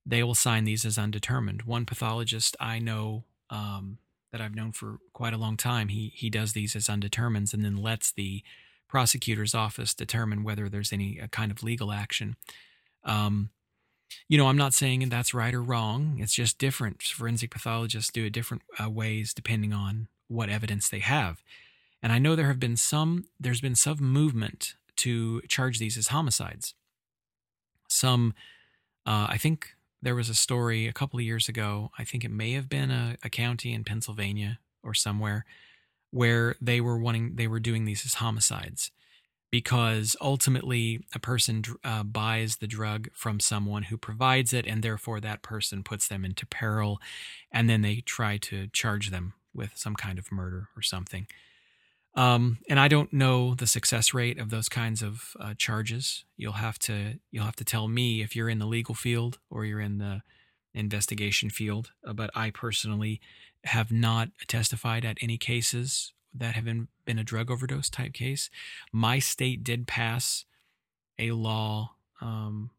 [0.07, 1.63] they will sign these as undetermined.
[1.63, 3.99] One pathologist I know um,
[4.33, 5.89] that I've known for quite a long time.
[5.89, 8.43] He he does these as undetermined and then lets the
[8.89, 12.37] prosecutor's office determine whether there's any uh, kind of legal action.
[13.05, 13.51] Um,
[14.29, 16.19] you know, I'm not saying that's right or wrong.
[16.19, 17.03] It's just different.
[17.03, 21.43] Forensic pathologists do it different uh, ways depending on what evidence they have.
[22.03, 23.27] And I know there have been some.
[23.39, 26.75] There's been some movement to charge these as homicides.
[27.89, 28.35] Some,
[29.07, 31.91] uh, I think there was a story a couple of years ago.
[31.99, 35.45] I think it may have been a, a county in Pennsylvania or somewhere
[36.11, 38.91] where they were wanting they were doing these as homicides
[39.51, 45.21] because ultimately a person uh, buys the drug from someone who provides it and therefore
[45.21, 47.01] that person puts them into peril
[47.51, 51.27] and then they try to charge them with some kind of murder or something
[52.19, 56.53] um, and i don't know the success rate of those kinds of uh, charges you'll
[56.53, 59.81] have to you'll have to tell me if you're in the legal field or you're
[59.81, 60.23] in the
[60.75, 63.21] investigation field uh, but i personally
[63.65, 68.51] have not testified at any cases that have been, been a drug overdose type case.
[68.93, 70.45] My state did pass
[71.19, 72.71] a law, um,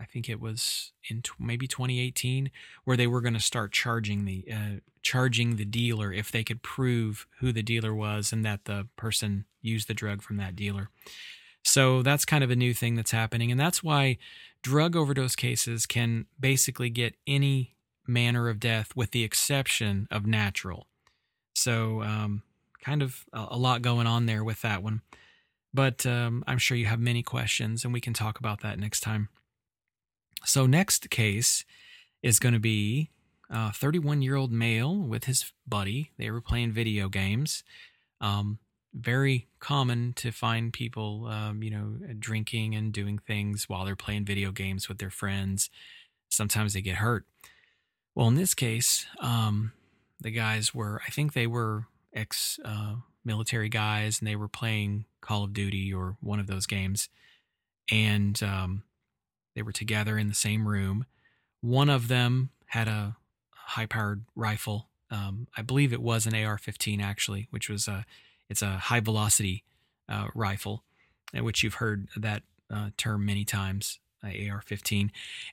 [0.00, 2.50] I think it was in t- maybe 2018,
[2.84, 6.62] where they were going to start charging the uh, charging the dealer if they could
[6.62, 10.88] prove who the dealer was and that the person used the drug from that dealer.
[11.62, 14.18] So that's kind of a new thing that's happening, and that's why
[14.62, 17.76] drug overdose cases can basically get any
[18.06, 20.86] manner of death with the exception of natural.
[21.54, 22.42] So um,
[22.82, 25.02] kind of a, a lot going on there with that one.
[25.72, 29.00] But um, I'm sure you have many questions, and we can talk about that next
[29.00, 29.28] time.
[30.44, 31.64] So, next case
[32.22, 33.10] is going to be
[33.50, 36.12] a 31 year old male with his buddy.
[36.18, 37.64] They were playing video games.
[38.20, 38.58] Um,
[38.92, 44.24] very common to find people, um, you know, drinking and doing things while they're playing
[44.24, 45.70] video games with their friends.
[46.28, 47.24] Sometimes they get hurt.
[48.14, 49.72] Well, in this case, um,
[50.20, 55.04] the guys were, I think they were ex uh, military guys, and they were playing
[55.20, 57.08] Call of Duty or one of those games,
[57.90, 58.82] and um,
[59.60, 61.04] they were together in the same room.
[61.60, 63.18] One of them had a
[63.50, 64.88] high-powered rifle.
[65.10, 68.06] Um, I believe it was an AR-15 actually, which was a
[68.48, 69.62] it's a high-velocity
[70.08, 70.82] uh, rifle,
[71.34, 72.42] which you've heard that
[72.72, 73.98] uh, term many times.
[74.22, 75.08] Uh, AR-15,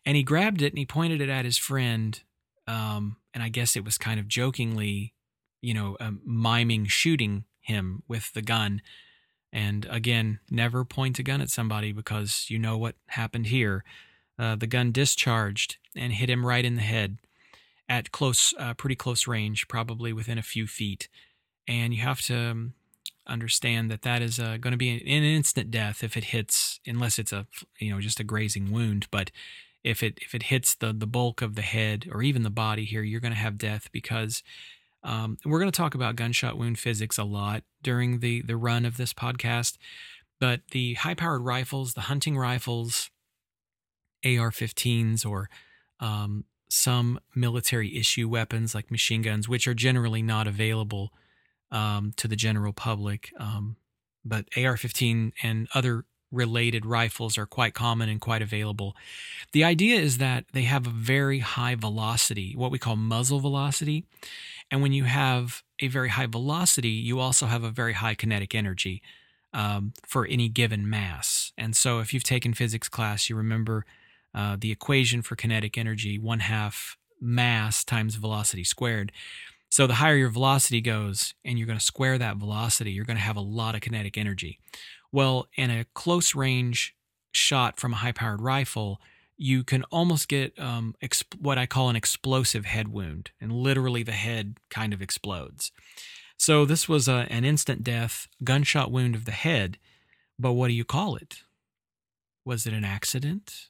[0.05, 2.21] and he grabbed it and he pointed it at his friend,
[2.67, 5.13] um, and I guess it was kind of jokingly
[5.61, 8.81] you know, um, miming shooting him with the gun.
[9.51, 13.83] And again, never point a gun at somebody because you know what happened here.
[14.37, 17.17] Uh, the gun discharged and hit him right in the head
[17.89, 21.07] at close, uh, pretty close range, probably within a few feet.
[21.67, 22.73] And you have to um,
[23.25, 26.79] understand that that is uh, going to be an, an instant death if it hits,
[26.85, 27.47] unless it's a
[27.79, 29.07] you know just a grazing wound.
[29.11, 29.31] But
[29.83, 32.85] if it if it hits the the bulk of the head or even the body
[32.85, 34.43] here, you're going to have death because
[35.07, 38.85] um, we're going to talk about gunshot wound physics a lot during the the run
[38.85, 39.77] of this podcast,
[40.39, 43.09] but the high powered rifles, the hunting rifles,
[44.25, 45.49] AR-15s, or
[46.01, 51.13] um, some military issue weapons like machine guns, which are generally not available
[51.71, 53.31] um, to the general public.
[53.39, 53.77] Um,
[54.25, 58.95] but AR-15 and other related rifles are quite common and quite available.
[59.53, 64.05] The idea is that they have a very high velocity, what we call muzzle velocity.
[64.69, 68.53] And when you have a very high velocity, you also have a very high kinetic
[68.53, 69.01] energy
[69.53, 71.53] um, for any given mass.
[71.57, 73.85] And so if you've taken physics class, you remember
[74.35, 79.11] uh, the equation for kinetic energy one half mass times velocity squared.
[79.69, 83.17] So the higher your velocity goes and you're going to square that velocity, you're going
[83.17, 84.59] to have a lot of kinetic energy.
[85.11, 86.95] Well, in a close range
[87.31, 88.99] shot from a high powered rifle,
[89.37, 94.03] you can almost get um, exp- what I call an explosive head wound, and literally
[94.03, 95.71] the head kind of explodes.
[96.37, 99.77] So this was a, an instant death gunshot wound of the head,
[100.39, 101.43] but what do you call it?
[102.45, 103.69] Was it an accident?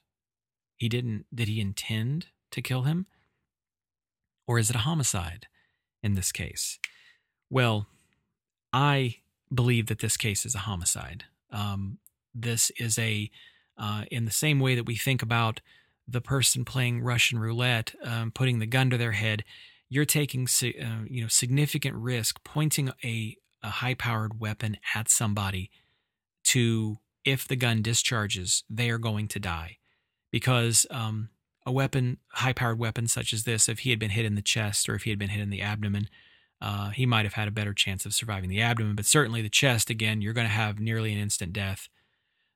[0.75, 1.25] He didn't.
[1.33, 3.07] Did he intend to kill him,
[4.47, 5.47] or is it a homicide?
[6.03, 6.77] In this case,
[7.49, 7.87] well,
[8.71, 9.17] I
[9.53, 11.25] believe that this case is a homicide.
[11.51, 11.99] Um,
[12.33, 13.31] this is a,
[13.77, 15.61] uh, in the same way that we think about
[16.07, 19.43] the person playing Russian roulette, um, putting the gun to their head,
[19.89, 25.69] you're taking uh, you know significant risk pointing a, a high powered weapon at somebody
[26.43, 29.77] to if the gun discharges, they are going to die
[30.31, 31.29] because um,
[31.65, 34.41] a weapon, high powered weapon such as this, if he had been hit in the
[34.41, 36.07] chest or if he had been hit in the abdomen,
[36.61, 39.49] uh, he might have had a better chance of surviving the abdomen, but certainly the
[39.49, 41.87] chest, again, you're going to have nearly an instant death.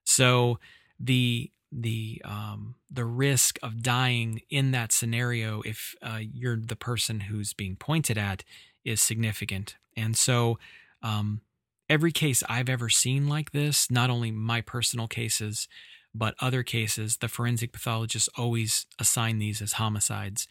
[0.03, 0.59] So
[0.99, 7.21] the the um, the risk of dying in that scenario, if uh, you're the person
[7.21, 8.43] who's being pointed at,
[8.83, 9.77] is significant.
[9.95, 10.59] And so,
[11.01, 11.41] um,
[11.89, 15.67] every case I've ever seen like this, not only my personal cases,
[16.13, 20.47] but other cases, the forensic pathologists always assign these as homicides.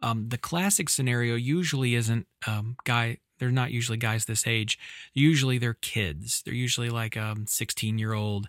[0.00, 3.18] Um, the classic scenario usually isn't um, guy.
[3.38, 4.78] They're not usually guys this age.
[5.14, 6.42] Usually they're kids.
[6.44, 8.48] They're usually like a um, 16 year old,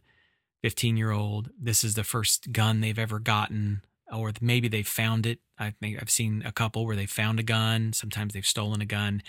[0.62, 1.50] 15 year old.
[1.60, 3.82] This is the first gun they've ever gotten,
[4.12, 5.39] or maybe they found it.
[5.58, 7.93] I've I've seen a couple where they found a gun.
[7.93, 9.22] Sometimes they've stolen a gun,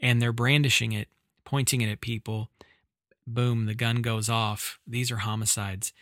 [0.00, 1.08] and they're brandishing it
[1.46, 2.50] pointing it at people.
[3.26, 4.78] Boom, the gun goes off.
[4.86, 5.94] These are homicides.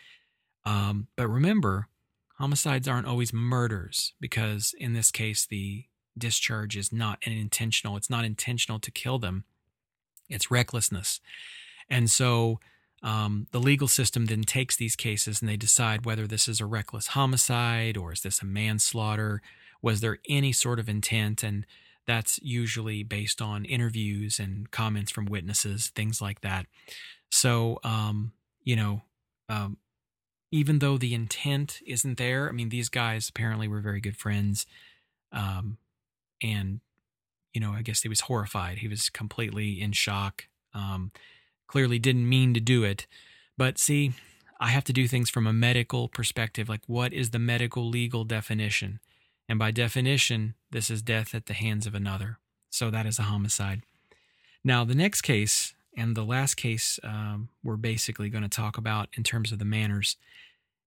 [0.64, 1.86] Um, but remember,
[2.34, 5.84] homicides aren't always murders because in this case, the
[6.16, 7.96] discharge is not an intentional.
[7.96, 9.44] It's not intentional to kill them.
[10.28, 11.20] It's recklessness.
[11.88, 12.60] And so
[13.02, 16.66] um, the legal system then takes these cases and they decide whether this is a
[16.66, 19.42] reckless homicide or is this a manslaughter?
[19.82, 21.42] Was there any sort of intent?
[21.42, 21.66] And
[22.06, 26.66] that's usually based on interviews and comments from witnesses, things like that.
[27.30, 28.32] So, um,
[28.62, 29.02] you know,
[29.48, 29.76] um,
[30.54, 34.66] even though the intent isn't there, I mean, these guys apparently were very good friends.
[35.32, 35.78] Um,
[36.40, 36.78] and,
[37.52, 38.78] you know, I guess he was horrified.
[38.78, 40.44] He was completely in shock.
[40.72, 41.10] Um,
[41.66, 43.08] clearly didn't mean to do it.
[43.58, 44.12] But see,
[44.60, 46.68] I have to do things from a medical perspective.
[46.68, 49.00] Like, what is the medical legal definition?
[49.48, 52.38] And by definition, this is death at the hands of another.
[52.70, 53.82] So that is a homicide.
[54.62, 59.08] Now, the next case and the last case um, we're basically going to talk about
[59.14, 60.16] in terms of the manners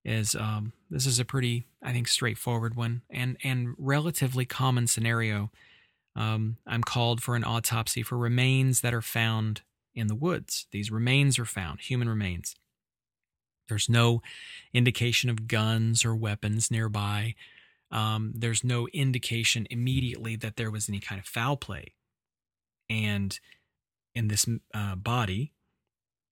[0.07, 5.51] is um, this is a pretty, I think, straightforward one and, and relatively common scenario.
[6.15, 9.61] Um, I'm called for an autopsy for remains that are found
[9.93, 10.65] in the woods.
[10.71, 12.55] These remains are found, human remains.
[13.67, 14.21] There's no
[14.73, 17.35] indication of guns or weapons nearby.
[17.91, 21.93] Um, there's no indication immediately that there was any kind of foul play.
[22.89, 23.37] And
[24.15, 25.51] in this uh, body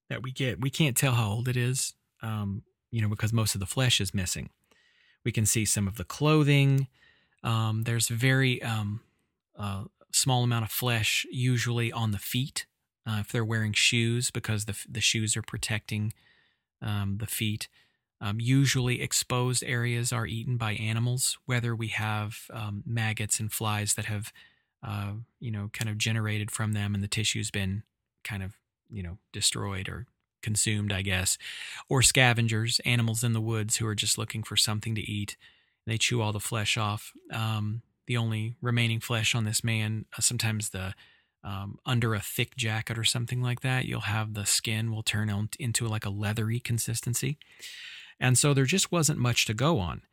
[0.09, 2.63] that we get, we can't tell how old it is, um,
[2.95, 4.49] you know, because most of the flesh is missing.
[5.25, 6.87] We can see some of the clothing.
[7.43, 9.01] Um, there's very um,
[10.11, 12.65] small amount of flesh usually on the feet
[13.05, 16.13] uh, if they're wearing shoes because the the shoes are protecting
[16.81, 17.67] um, the feet.
[18.21, 23.95] Um, usually, exposed areas are eaten by animals, whether we have um, maggots and flies
[23.95, 24.31] that have,
[24.81, 27.83] uh, you know, kind of generated from them, and the tissue's been
[28.23, 28.53] kind of,
[28.89, 30.07] you know, destroyed or
[30.45, 31.37] consumed, I guess,
[31.89, 35.35] or scavengers, animals in the woods who are just looking for something to eat.
[35.87, 37.11] They chew all the flesh off.
[37.33, 40.93] Um, the only remaining flesh on this man, uh, sometimes the
[41.43, 45.49] um, under a thick jacket or something like that, you'll have the skin will turn
[45.59, 47.37] into like a leathery consistency.
[48.19, 50.03] And so there just wasn't much to go on.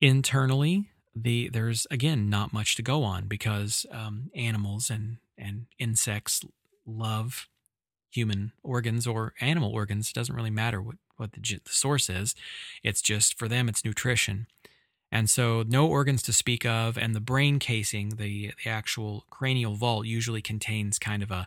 [0.00, 6.44] Internally, the there's again not much to go on because um, animals and and insects
[6.86, 7.48] love
[8.16, 10.08] human organs or animal organs.
[10.08, 12.34] It doesn't really matter what what the, the source is.
[12.82, 14.46] It's just for them, it's nutrition.
[15.12, 19.74] And so, no organs to speak of, and the brain casing, the, the actual cranial
[19.74, 21.46] vault, usually contains kind of a,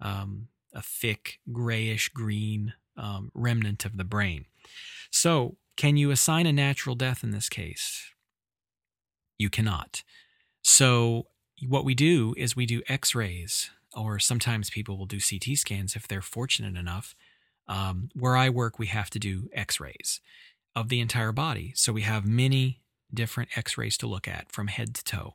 [0.00, 4.46] um, a thick grayish green um, remnant of the brain.
[5.10, 8.10] So, can you assign a natural death in this case?
[9.38, 10.02] You cannot.
[10.62, 11.26] So,
[11.68, 15.96] what we do is we do x rays, or sometimes people will do CT scans
[15.96, 17.14] if they're fortunate enough.
[17.66, 20.20] Um, where I work, we have to do x rays
[20.76, 21.72] of the entire body.
[21.74, 22.82] So, we have many
[23.12, 25.34] different x rays to look at from head to toe.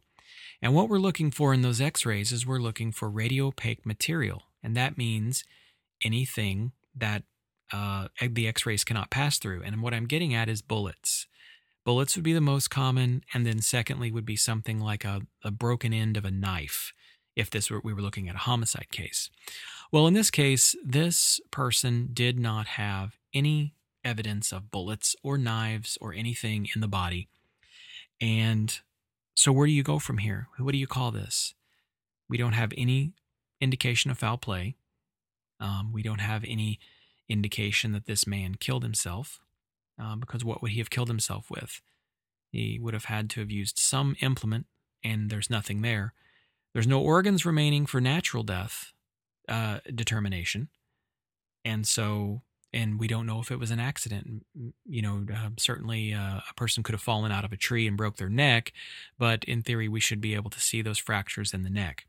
[0.62, 4.43] And what we're looking for in those x rays is we're looking for radiopaque material.
[4.62, 5.43] And that means
[6.03, 7.24] anything that
[7.72, 9.64] uh, the x rays cannot pass through.
[9.64, 11.28] And what I'm getting at is bullets.
[11.86, 13.24] Bullets would be the most common.
[13.34, 16.93] And then, secondly, would be something like a, a broken end of a knife
[17.39, 19.29] if this were, we were looking at a homicide case.
[19.91, 23.73] Well, in this case, this person did not have any
[24.03, 27.27] evidence of bullets or knives or anything in the body
[28.21, 28.79] and
[29.35, 30.47] so, where do you go from here?
[30.57, 31.53] What do you call this?
[32.27, 33.13] We don't have any
[33.61, 34.75] indication of foul play.
[35.59, 36.79] Um, we don't have any
[37.27, 39.39] indication that this man killed himself,
[39.97, 41.81] um, because what would he have killed himself with?
[42.51, 44.65] He would have had to have used some implement,
[45.03, 46.13] and there's nothing there.
[46.74, 48.93] There's no organs remaining for natural death
[49.47, 50.70] uh, determination.
[51.65, 52.41] And so
[52.74, 54.45] and we don't know if it was an accident.
[54.86, 57.97] You know, uh, certainly uh, a person could have fallen out of a tree and
[57.97, 58.74] broke their neck,
[59.17, 62.05] but in theory, we should be able to see those fractures in the neck.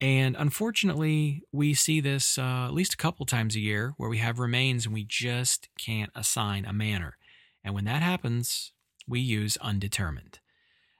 [0.00, 4.18] And unfortunately, we see this uh, at least a couple times a year where we
[4.18, 7.16] have remains and we just can't assign a manner.
[7.64, 8.72] And when that happens,
[9.08, 10.40] we use undetermined.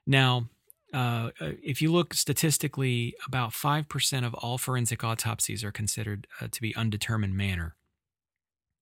[0.06, 0.48] Now,
[0.94, 6.48] uh, uh if you look statistically, about 5% of all forensic autopsies are considered uh,
[6.50, 7.74] to be undetermined manner.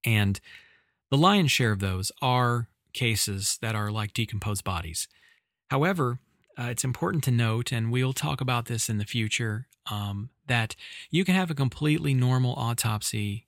[0.04, 0.40] And
[1.10, 5.08] the lion's share of those are cases that are like decomposed bodies.
[5.70, 6.18] However,
[6.58, 10.76] uh, it's important to note, and we'll talk about this in the future, um, that
[11.10, 13.46] you can have a completely normal autopsy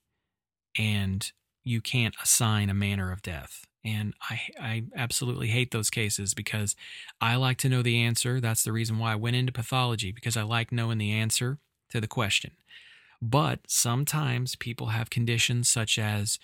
[0.79, 1.33] and
[1.63, 3.67] you can't assign a manner of death.
[3.87, 6.74] And I, I absolutely hate those cases because
[7.20, 8.41] I like to know the answer.
[8.41, 11.59] That's the reason why I went into pathology, because I like knowing the answer
[11.91, 12.51] to the question.
[13.22, 16.39] But sometimes people have conditions such as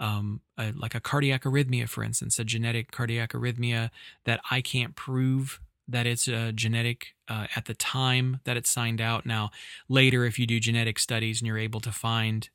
[0.00, 3.90] um, a, like a cardiac arrhythmia, for instance, a genetic cardiac arrhythmia
[4.24, 9.00] that I can't prove that it's a genetic uh, at the time that it's signed
[9.00, 9.24] out.
[9.24, 9.50] Now,
[9.88, 12.48] later, if you do genetic studies and you're able to find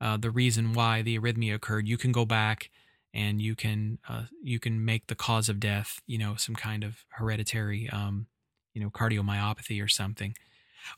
[0.00, 2.70] uh, the reason why the arrhythmia occurred, you can go back
[3.14, 6.82] and you can uh, you can make the cause of death, you know, some kind
[6.82, 8.26] of hereditary, um,
[8.74, 10.34] you know, cardiomyopathy or something.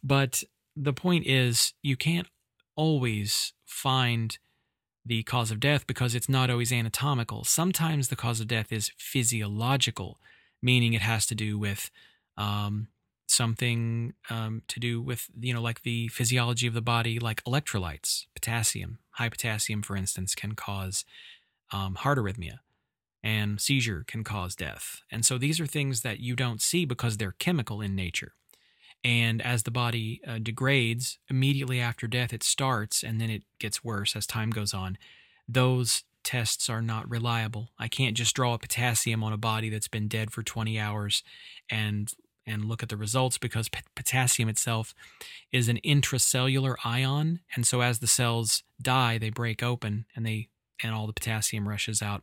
[0.03, 0.43] But
[0.75, 2.27] the point is, you can't
[2.75, 4.39] always find
[5.05, 7.45] the cause of death because it's not always anatomical.
[7.45, 10.19] Sometimes the cause of death is physiological,
[10.61, 11.91] meaning it has to do with
[12.37, 12.89] um,
[13.29, 18.27] something um, to do with, you know, like the physiology of the body, like electrolytes,
[18.35, 18.99] potassium.
[19.12, 21.05] High potassium, for instance, can cause
[21.73, 22.59] um, heart arrhythmia,
[23.23, 25.03] and seizure can cause death.
[25.11, 28.33] And so these are things that you don't see because they're chemical in nature.
[29.05, 33.85] And as the body uh, degrades, immediately after death, it starts and then it gets
[33.85, 34.99] worse as time goes on.
[35.49, 37.71] Those tests are not reliable.
[37.79, 41.23] I can't just draw a potassium on a body that's been dead for 20 hours
[41.71, 42.12] and
[42.49, 44.95] and look at the results because p- potassium itself
[45.51, 50.49] is an intracellular ion and so as the cells die they break open and they
[50.83, 52.22] and all the potassium rushes out.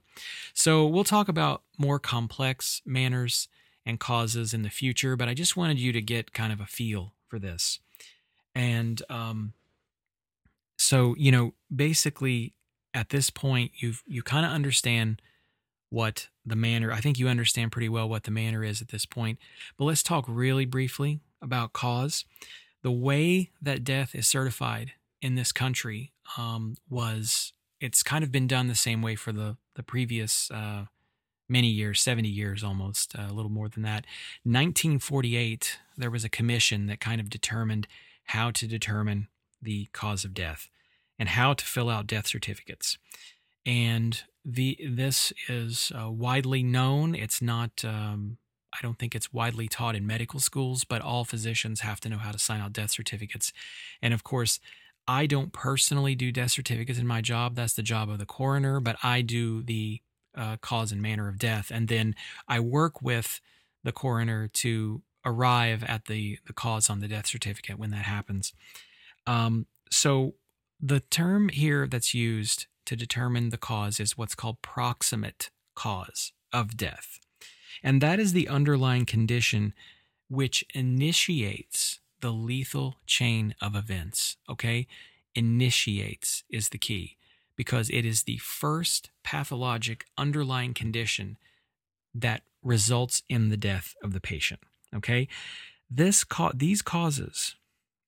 [0.54, 3.48] So we'll talk about more complex manners
[3.86, 6.66] and causes in the future, but I just wanted you to get kind of a
[6.66, 7.80] feel for this.
[8.56, 9.54] And um,
[10.78, 12.54] so, you know, basically
[12.94, 15.22] at this point, you've you kind of understand
[15.90, 16.92] what the manner.
[16.92, 19.40] I think you understand pretty well what the manner is at this point.
[19.78, 22.26] But let's talk really briefly about cause.
[22.82, 27.54] The way that death is certified in this country um, was
[27.84, 30.86] it's kind of been done the same way for the the previous uh,
[31.50, 34.06] many years, 70 years almost, uh, a little more than that.
[34.44, 37.88] 1948, there was a commission that kind of determined
[38.26, 39.28] how to determine
[39.62, 40.70] the cause of death
[41.20, 42.98] and how to fill out death certificates.
[43.66, 47.16] And the this is uh, widely known.
[47.16, 47.84] It's not.
[47.84, 48.38] Um,
[48.74, 52.18] I don't think it's widely taught in medical schools, but all physicians have to know
[52.18, 53.54] how to sign out death certificates.
[54.02, 54.60] And of course,
[55.08, 57.56] I don't personally do death certificates in my job.
[57.56, 60.02] That's the job of the coroner, but I do the
[60.36, 61.72] uh, cause and manner of death.
[61.74, 62.16] And then
[62.48, 63.42] I work with
[63.84, 68.54] the coroner to arrive at the, the cause on the death certificate when that happens.
[69.28, 70.36] Um, so
[70.82, 76.76] the term here that's used to determine the cause is what's called proximate cause of
[76.76, 77.20] death.
[77.82, 79.74] And that is the underlying condition
[80.30, 84.38] which initiates the lethal chain of events.
[84.50, 84.88] Okay?
[85.36, 87.18] Initiates is the key
[87.56, 91.38] because it is the first pathologic underlying condition
[92.16, 94.62] that results in the death of the patient.
[94.96, 95.28] Okay,
[95.90, 97.56] this ca- these causes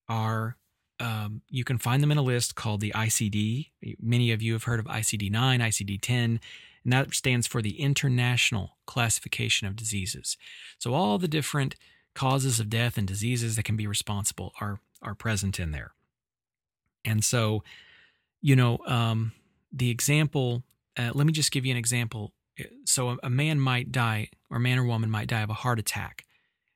[0.07, 0.57] are
[0.99, 3.71] um, you can find them in a list called the ICD.
[3.99, 6.39] Many of you have heard of ICD 9, ICD 10,
[6.83, 10.37] and that stands for the International Classification of Diseases.
[10.79, 11.75] So all the different
[12.15, 15.93] causes of death and diseases that can be responsible are are present in there.
[17.03, 17.63] And so
[18.45, 19.31] you know, um,
[19.71, 20.61] the example,
[20.97, 22.31] uh, let me just give you an example.
[22.85, 25.79] So a, a man might die, or man or woman might die of a heart
[25.79, 26.25] attack.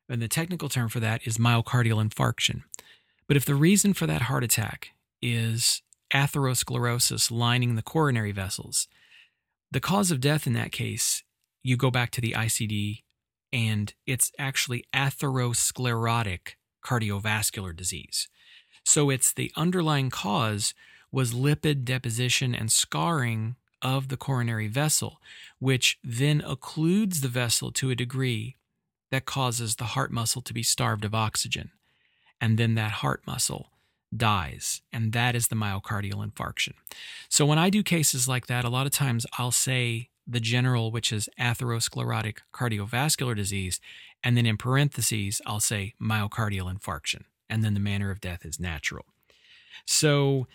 [0.09, 2.63] And the technical term for that is myocardial infarction.
[3.27, 4.89] But if the reason for that heart attack
[5.21, 8.87] is atherosclerosis lining the coronary vessels,
[9.69, 11.23] the cause of death in that case,
[11.61, 13.03] you go back to the ICD
[13.51, 18.27] and it's actually atherosclerotic cardiovascular disease.
[18.83, 20.73] So it's the underlying cause
[21.11, 25.19] was lipid deposition and scarring of the coronary vessel,
[25.59, 28.57] which then occludes the vessel to a degree
[29.11, 31.71] that causes the heart muscle to be starved of oxygen.
[32.41, 33.71] And then that heart muscle
[34.15, 36.73] dies, and that is the myocardial infarction.
[37.27, 40.91] So when I do cases like that, a lot of times I'll say the general,
[40.91, 43.79] which is atherosclerotic cardiovascular disease,
[44.23, 48.59] and then in parentheses, I'll say myocardial infarction, and then the manner of death is
[48.59, 49.05] natural.
[49.85, 50.47] So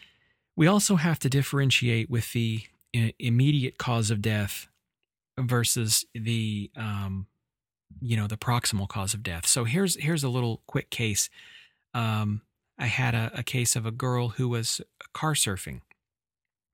[0.57, 2.63] we also have to differentiate with the
[3.19, 4.69] immediate cause of death
[5.39, 7.27] versus the um,
[8.01, 9.47] you know the proximal cause of death.
[9.47, 11.29] So here's here's a little quick case.
[11.93, 12.43] Um,
[12.79, 14.81] I had a, a case of a girl who was
[15.13, 15.81] car surfing.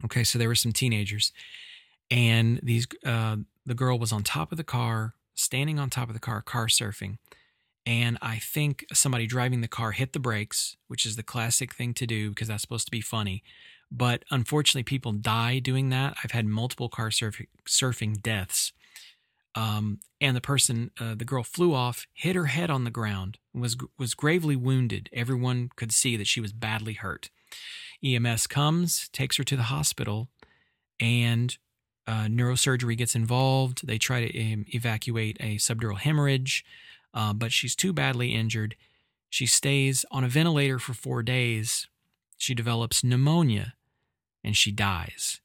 [0.04, 1.32] Okay, so there were some teenagers,
[2.10, 3.36] and these uh,
[3.66, 6.66] the girl was on top of the car, standing on top of the car, car
[6.66, 7.18] surfing.
[7.86, 11.94] And I think somebody driving the car hit the brakes, which is the classic thing
[11.94, 13.42] to do because that's supposed to be funny.
[13.90, 16.16] But unfortunately, people die doing that.
[16.22, 18.72] I've had multiple car surf- surfing deaths.
[19.56, 23.38] Um, and the person, uh, the girl flew off, hit her head on the ground,
[23.52, 25.08] was was gravely wounded.
[25.12, 27.30] Everyone could see that she was badly hurt.
[28.04, 30.28] EMS comes, takes her to the hospital,
[31.00, 31.58] and
[32.10, 33.86] uh, neurosurgery gets involved.
[33.86, 36.64] They try to um, evacuate a subdural hemorrhage,
[37.14, 38.74] uh, but she's too badly injured.
[39.28, 41.86] She stays on a ventilator for four days.
[42.36, 43.74] She develops pneumonia
[44.42, 45.40] and she dies.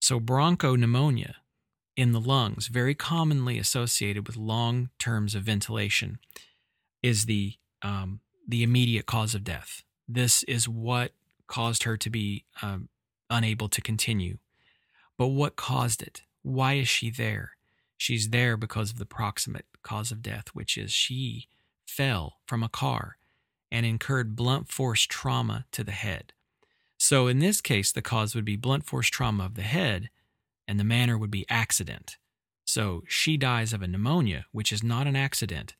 [0.00, 1.34] So, bronchopneumonia
[1.96, 6.18] in the lungs, very commonly associated with long terms of ventilation,
[7.00, 9.84] is the, um, the immediate cause of death.
[10.08, 11.12] This is what
[11.46, 12.88] caused her to be um,
[13.30, 14.38] unable to continue.
[15.18, 16.22] But what caused it?
[16.42, 17.52] Why is she there?
[17.96, 21.48] She's there because of the proximate cause of death, which is she
[21.86, 23.16] fell from a car
[23.70, 26.32] and incurred blunt force trauma to the head.
[26.98, 30.10] So in this case, the cause would be blunt force trauma of the head,
[30.68, 32.16] and the manner would be accident.
[32.64, 35.74] So she dies of a pneumonia, which is not an accident,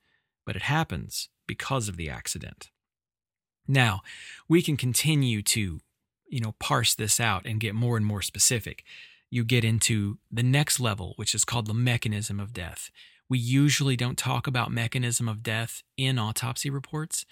[0.44, 2.70] but it happens because of the accident.
[3.66, 4.02] Now,
[4.48, 5.80] we can continue to,
[6.28, 8.84] you know, parse this out and get more and more specific.
[9.36, 12.90] You get into the next level, which is called the mechanism of death.
[13.28, 17.26] We usually don't talk about mechanism of death in autopsy reports.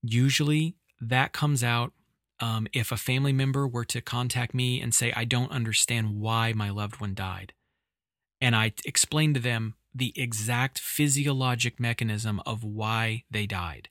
[0.00, 1.92] Usually that comes out
[2.38, 6.52] um, if a family member were to contact me and say, I don't understand why
[6.52, 7.54] my loved one died.
[8.40, 13.88] And I explain to them the exact physiologic mechanism of why they died.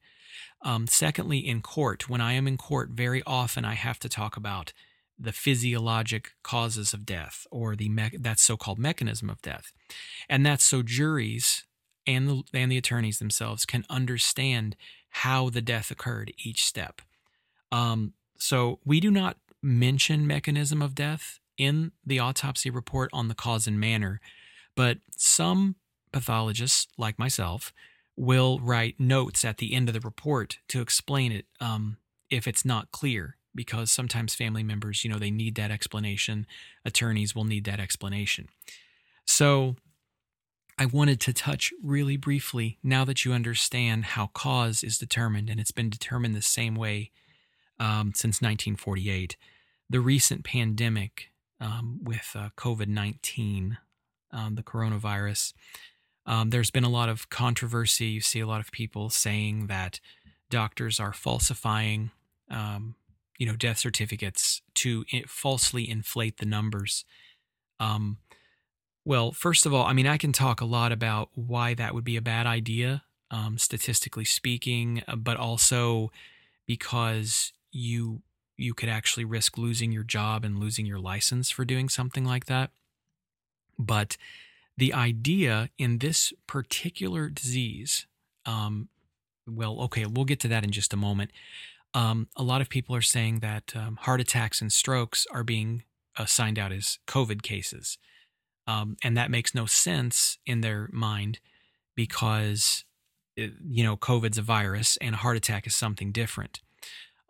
[0.61, 4.37] Um, secondly, in court, when I am in court, very often I have to talk
[4.37, 4.71] about
[5.19, 9.71] the physiologic causes of death or the me- that so-called mechanism of death,
[10.29, 11.63] and that's so juries
[12.05, 14.75] and the, and the attorneys themselves can understand
[15.09, 17.01] how the death occurred each step.
[17.71, 23.35] Um, so we do not mention mechanism of death in the autopsy report on the
[23.35, 24.21] cause and manner,
[24.75, 25.75] but some
[26.11, 27.73] pathologists, like myself,
[28.15, 31.97] will write notes at the end of the report to explain it um,
[32.29, 36.47] if it's not clear, because sometimes family members, you know, they need that explanation.
[36.85, 38.47] Attorneys will need that explanation.
[39.25, 39.75] So
[40.79, 45.59] I wanted to touch really briefly now that you understand how cause is determined, and
[45.59, 47.11] it's been determined the same way
[47.79, 49.35] um, since 1948.
[49.89, 53.77] The recent pandemic um, with uh, COVID 19,
[54.31, 55.53] um, the coronavirus,
[56.27, 58.05] um, there's been a lot of controversy.
[58.05, 59.99] You see a lot of people saying that
[60.49, 62.11] doctors are falsifying,
[62.51, 62.95] um,
[63.37, 67.05] you know, death certificates to falsely inflate the numbers.
[67.79, 68.17] Um,
[69.05, 72.03] well, first of all, I mean, I can talk a lot about why that would
[72.03, 76.11] be a bad idea, um, statistically speaking, uh, but also
[76.65, 78.21] because you
[78.57, 82.47] you could actually risk losing your job and losing your license for doing something like
[82.47, 82.71] that.
[83.77, 84.17] But
[84.75, 88.07] the idea in this particular disease,
[88.45, 88.89] um,
[89.47, 91.31] well, okay, we'll get to that in just a moment.
[91.97, 95.81] Um, a lot of people are saying that um, heart attacks and strokes are being
[96.15, 97.97] assigned out as COVID cases.
[98.67, 101.39] Um, and that makes no sense in their mind
[101.95, 102.85] because,
[103.35, 106.59] it, you know, COVID's a virus and a heart attack is something different.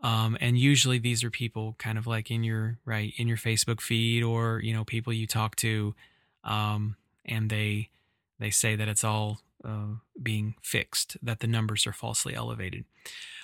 [0.04, 3.80] Um, and usually these are people kind of like in your right in your Facebook
[3.80, 5.96] feed or you know people you talk to,
[6.44, 7.90] um, and they
[8.40, 12.86] they say that it's all uh, being fixed, that the numbers are falsely elevated.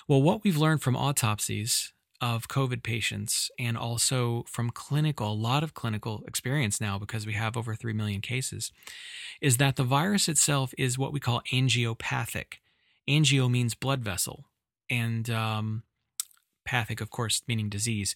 [0.06, 5.62] Well, what we've learned from autopsies of COVID patients and also from clinical, a lot
[5.62, 8.70] of clinical experience now because we have over 3 million cases,
[9.40, 12.60] is that the virus itself is what we call angiopathic.
[13.08, 14.44] Angio means blood vessel.
[14.90, 15.84] And um,
[16.66, 18.14] pathic, of course, meaning disease.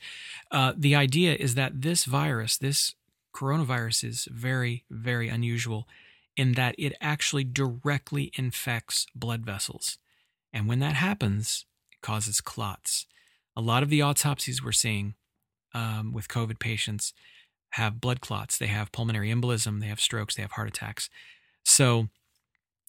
[0.51, 2.95] Uh, the idea is that this virus, this
[3.35, 5.89] coronavirus, is very, very unusual
[6.37, 9.97] in that it actually directly infects blood vessels.
[10.53, 11.67] And when that happens,
[11.99, 13.07] it causes clots.
[13.57, 15.15] A lot of the autopsies we're seeing
[15.75, 17.13] um, with COVID patients
[17.71, 18.57] have blood clots.
[18.57, 21.11] They have pulmonary embolism, they have strokes, they have heart attacks.
[21.65, 22.09] So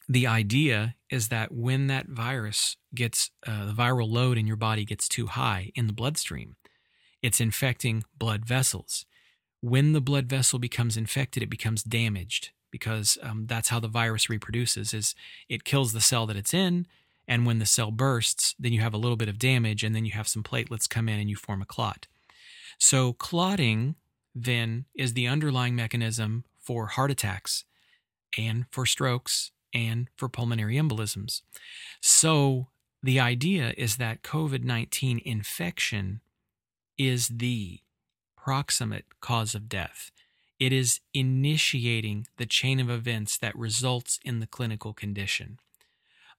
[0.07, 4.85] the idea is that when that virus gets uh, the viral load in your body
[4.85, 6.55] gets too high in the bloodstream,
[7.21, 9.05] it's infecting blood vessels.
[9.61, 14.29] When the blood vessel becomes infected, it becomes damaged because um, that's how the virus
[14.29, 14.93] reproduces.
[14.93, 15.15] Is
[15.49, 16.87] it kills the cell that it's in,
[17.29, 20.03] and when the cell bursts, then you have a little bit of damage, and then
[20.03, 22.07] you have some platelets come in and you form a clot.
[22.79, 23.95] So clotting
[24.33, 27.65] then is the underlying mechanism for heart attacks
[28.35, 31.41] and for strokes and for pulmonary embolisms.
[32.01, 32.69] So
[33.03, 36.21] the idea is that COVID 19 infection
[36.97, 37.79] is the
[38.35, 40.09] proximate cause of death.
[40.59, 45.59] It is initiating the chain of events that results in the clinical condition.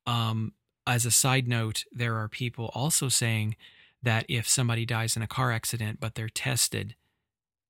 [0.07, 0.53] Um,
[0.87, 3.57] as a side note, there are people also saying
[4.03, 6.95] that if somebody dies in a car accident but they're tested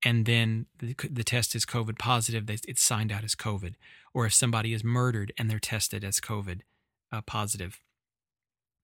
[0.02, 3.74] and then the, the test is COVID positive, it's signed out as COVID.
[4.14, 6.60] Or if somebody is murdered and they're tested as COVID
[7.12, 7.80] uh, positive,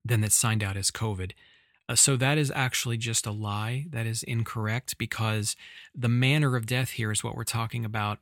[0.05, 1.33] then it's signed out as COVID.
[1.89, 3.87] Uh, so that is actually just a lie.
[3.91, 5.57] That is incorrect because
[5.95, 8.19] the manner of death here is what we're talking about.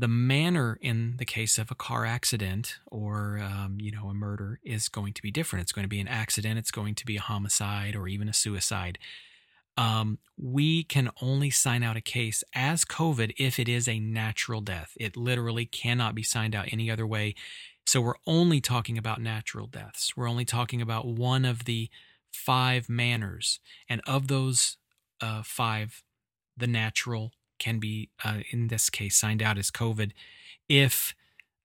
[0.00, 4.58] The manner in the case of a car accident or um, you know a murder
[4.64, 5.62] is going to be different.
[5.62, 6.58] It's going to be an accident.
[6.58, 8.98] It's going to be a homicide or even a suicide.
[9.76, 14.62] Um, we can only sign out a case as COVID if it is a natural
[14.62, 14.92] death.
[14.98, 17.34] It literally cannot be signed out any other way.
[17.86, 20.16] So we're only talking about natural deaths.
[20.16, 21.90] We're only talking about one of the
[22.32, 23.60] five manners.
[23.86, 24.78] And of those
[25.20, 26.02] uh, five,
[26.56, 30.10] the natural can be, uh, in this case, signed out as COVID
[30.70, 31.14] if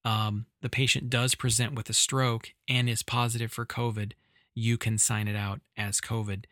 [0.03, 4.13] um, the patient does present with a stroke and is positive for COVID,
[4.55, 6.45] you can sign it out as COVID.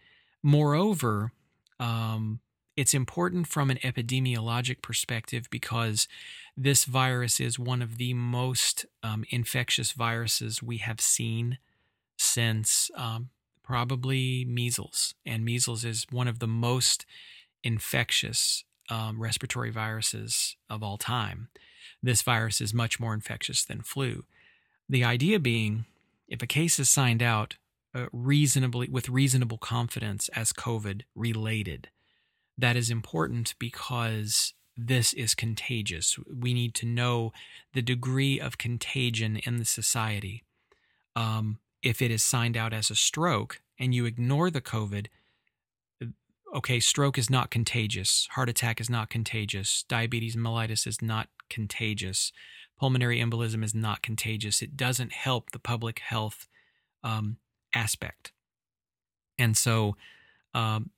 [0.44, 1.32] Moreover,
[1.80, 2.40] um,
[2.78, 6.08] it's important from an epidemiologic perspective because
[6.56, 11.58] this virus is one of the most um, infectious viruses we have seen
[12.18, 13.30] since um,
[13.64, 15.16] probably measles.
[15.26, 17.06] And measles is one of the most
[17.64, 21.50] infectious um, respiratory viruses of all time.
[22.02, 24.26] This virus is much more infectious than flu.
[24.90, 25.86] The idea being,
[26.28, 27.56] if a case is signed out
[27.96, 31.90] uh, reasonably with reasonable confidence as COVID related,
[32.58, 36.18] that is important because this is contagious.
[36.32, 37.32] We need to know
[37.74, 40.44] the degree of contagion in the society.
[41.16, 45.08] Um, if it is signed out as a stroke and you ignore the COVID,
[46.54, 52.32] okay, stroke is not contagious, heart attack is not contagious, diabetes mellitus is not contagious,
[52.80, 54.62] pulmonary embolism is not contagious.
[54.62, 56.48] It doesn't help the public health
[57.04, 57.38] um,
[57.74, 58.32] aspect.
[59.38, 59.96] And so
[60.54, 60.92] um,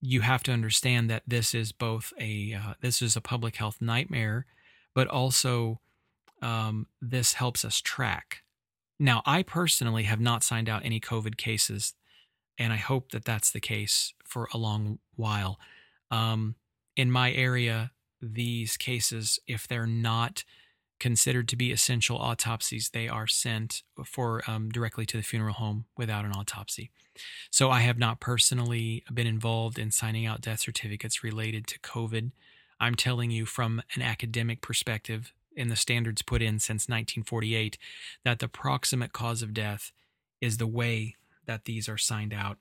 [0.00, 3.78] you have to understand that this is both a uh, this is a public health
[3.80, 4.46] nightmare,
[4.94, 5.80] but also
[6.42, 8.42] um, this helps us track.
[8.98, 11.94] Now, I personally have not signed out any COVID cases,
[12.60, 15.58] and I hope that that's the case for a long while.
[16.10, 16.54] Um,
[16.94, 17.90] in my area,
[18.20, 20.44] these cases, if they're not
[21.00, 25.86] considered to be essential autopsies, they are sent for um, directly to the funeral home
[25.96, 26.90] without an autopsy.
[27.50, 32.30] So I have not personally been involved in signing out death certificates related to COVID.
[32.78, 37.78] I'm telling you from an academic perspective, in the standards put in since 1948,
[38.24, 39.92] that the proximate cause of death
[40.42, 41.16] is the way
[41.46, 42.58] that these are signed out.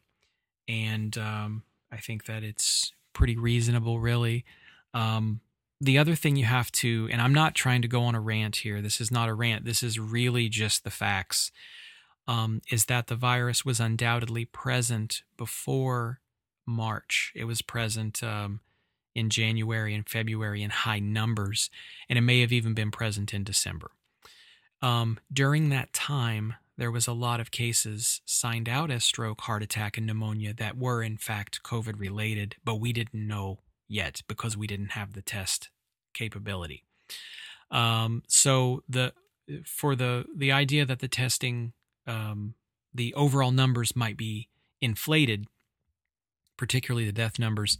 [0.67, 4.45] And um, I think that it's pretty reasonable, really.
[4.93, 5.41] Um,
[5.81, 8.57] the other thing you have to, and I'm not trying to go on a rant
[8.57, 11.51] here, this is not a rant, this is really just the facts,
[12.27, 16.19] um, is that the virus was undoubtedly present before
[16.65, 17.31] March.
[17.35, 18.59] It was present um,
[19.15, 21.69] in January and February in high numbers,
[22.09, 23.91] and it may have even been present in December.
[24.81, 29.61] Um, during that time, there was a lot of cases signed out as stroke, heart
[29.61, 33.59] attack, and pneumonia that were in fact COVID related, but we didn't know
[33.89, 35.69] yet because we didn't have the test
[36.13, 36.85] capability.
[37.69, 39.11] Um, so the
[39.65, 41.73] for the the idea that the testing
[42.07, 42.53] um,
[42.93, 44.47] the overall numbers might be
[44.79, 45.47] inflated,
[46.55, 47.77] particularly the death numbers,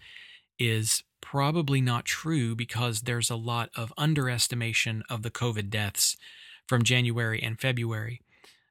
[0.59, 6.17] is probably not true because there's a lot of underestimation of the COVID deaths
[6.67, 8.21] from January and February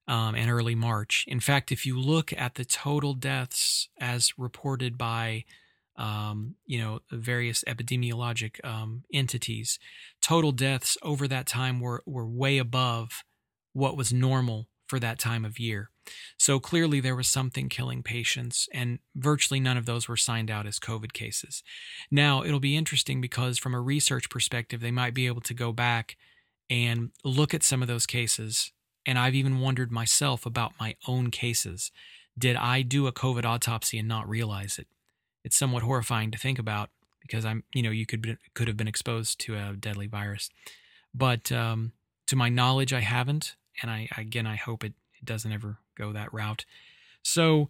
[0.09, 1.25] um, and early March.
[1.29, 5.45] In fact, if you look at the total deaths as reported by
[5.99, 9.81] um, you know, various epidemiologic um, entities.
[10.23, 13.25] Total deaths over that time were, were way above
[13.73, 15.91] what was normal for that time of year.
[16.39, 20.67] So clearly there was something killing patients, and virtually none of those were signed out
[20.67, 21.63] as COVID cases.
[22.11, 25.73] Now, it'll be interesting because from a research perspective, they might be able to go
[25.73, 26.17] back
[26.71, 28.73] and look at some of those cases.
[29.09, 31.91] And I've even wondered myself about my own cases.
[32.39, 34.87] Did I do a COVID autopsy and not realize it?
[35.49, 36.91] it's somewhat horrifying to think about
[37.23, 40.51] because I'm, you know, you could be, could have been exposed to a deadly virus.
[41.15, 41.93] But um,
[42.27, 46.13] to my knowledge, I haven't, and I again, I hope it, it doesn't ever go
[46.13, 46.67] that route.
[47.23, 47.69] So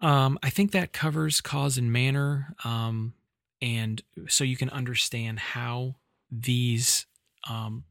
[0.00, 3.14] um, I think that covers cause and manner, um,
[3.62, 5.94] and so you can understand how
[6.30, 7.06] these
[7.48, 7.84] um,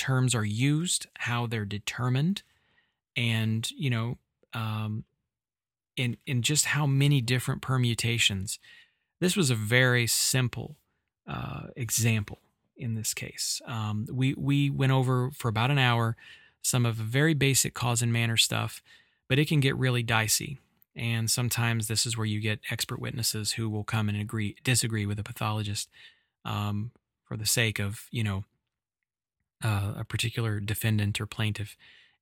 [0.00, 2.42] terms are used, how they're determined,
[3.16, 4.18] and you know
[4.54, 5.04] um,
[5.96, 8.58] in in just how many different permutations.
[9.20, 10.76] This was a very simple
[11.28, 12.38] uh, example
[12.76, 13.60] in this case.
[13.66, 16.16] Um, we we went over for about an hour
[16.62, 18.82] some of the very basic cause and manner stuff,
[19.28, 20.58] but it can get really dicey.
[20.96, 25.06] And sometimes this is where you get expert witnesses who will come and agree, disagree
[25.06, 25.88] with a pathologist
[26.44, 26.90] um,
[27.24, 28.44] for the sake of, you know,
[29.62, 31.76] uh, a particular defendant or plaintiff.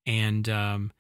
[0.07, 0.93] And um,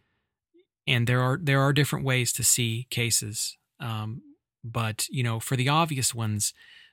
[0.86, 3.56] and there are there are different ways to see cases.
[3.80, 4.22] Um,
[4.64, 6.52] but you know, for the obvious ones,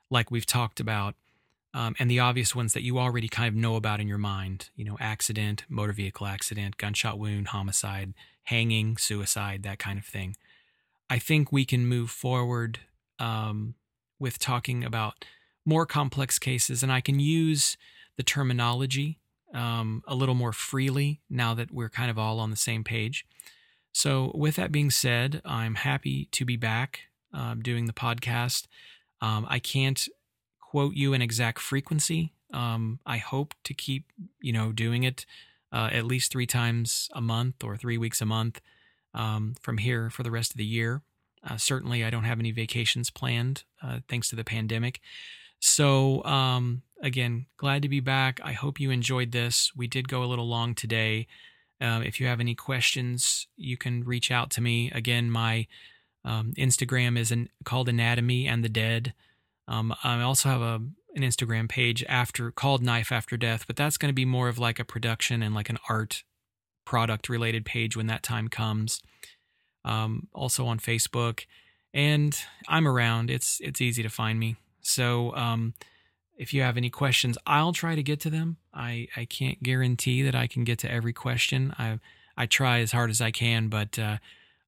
[0.10, 1.16] like we've talked about,
[1.74, 4.70] um, and the obvious ones that you already kind of know about in your mind,
[4.76, 10.36] you know, accident, motor vehicle accident, gunshot wound, homicide, hanging, suicide, that kind of thing.
[11.10, 12.80] I think we can move forward
[13.20, 13.76] um,
[14.20, 15.26] with talking about
[15.66, 17.78] more complex cases, and I can use
[18.18, 19.20] the terminology
[19.56, 23.26] um, a little more freely now that we're kind of all on the same page.
[23.94, 27.02] So, with that being said, I'm happy to be back
[27.34, 28.68] uh, doing the podcast.
[29.22, 30.08] Um, I can't
[30.60, 32.34] quote you an exact frequency.
[32.54, 35.26] Um, I hope to keep, you know, doing it
[35.72, 38.60] uh, at least three times a month or three weeks a month
[39.14, 41.02] um, from here for the rest of the year.
[41.42, 45.00] Uh, certainly, I don't have any vacations planned uh, thanks to the pandemic.
[45.60, 48.40] So, um, again, glad to be back.
[48.44, 49.72] I hope you enjoyed this.
[49.76, 51.28] We did go a little long today.
[51.82, 54.92] Um, if you have any questions, you can reach out to me.
[54.92, 55.68] Again, my
[56.24, 59.14] um, Instagram is an, called Anatomy and the Dead.
[59.68, 60.82] Um, I also have a
[61.16, 64.60] an Instagram page after called Knife After Death, but that's going to be more of
[64.60, 66.24] like a production and like an art
[66.86, 69.02] product related page when that time comes.
[69.86, 71.46] Um, also on Facebook,
[71.94, 72.38] and
[72.68, 73.30] I'm around.
[73.30, 74.58] It's it's easy to find me.
[74.82, 75.74] So um,
[76.38, 78.58] if you have any questions, I'll try to get to them.
[78.74, 81.74] I I can't guarantee that I can get to every question.
[81.78, 82.00] I
[82.38, 84.18] I try as hard as I can, but uh,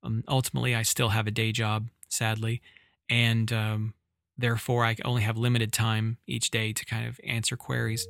[0.04, 2.62] um, ultimately I still have a day job, sadly,
[3.10, 3.94] and um,
[4.38, 8.08] therefore I only have limited time each day to kind of answer queries.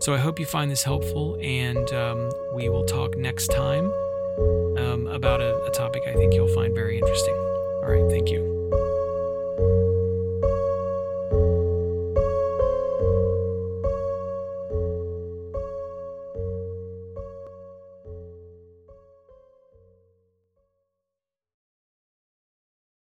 [0.00, 3.90] So I hope you find this helpful, and um, we will talk next time
[4.78, 7.34] um, about a, a topic I think you'll find very interesting.
[7.82, 8.55] All right, thank you.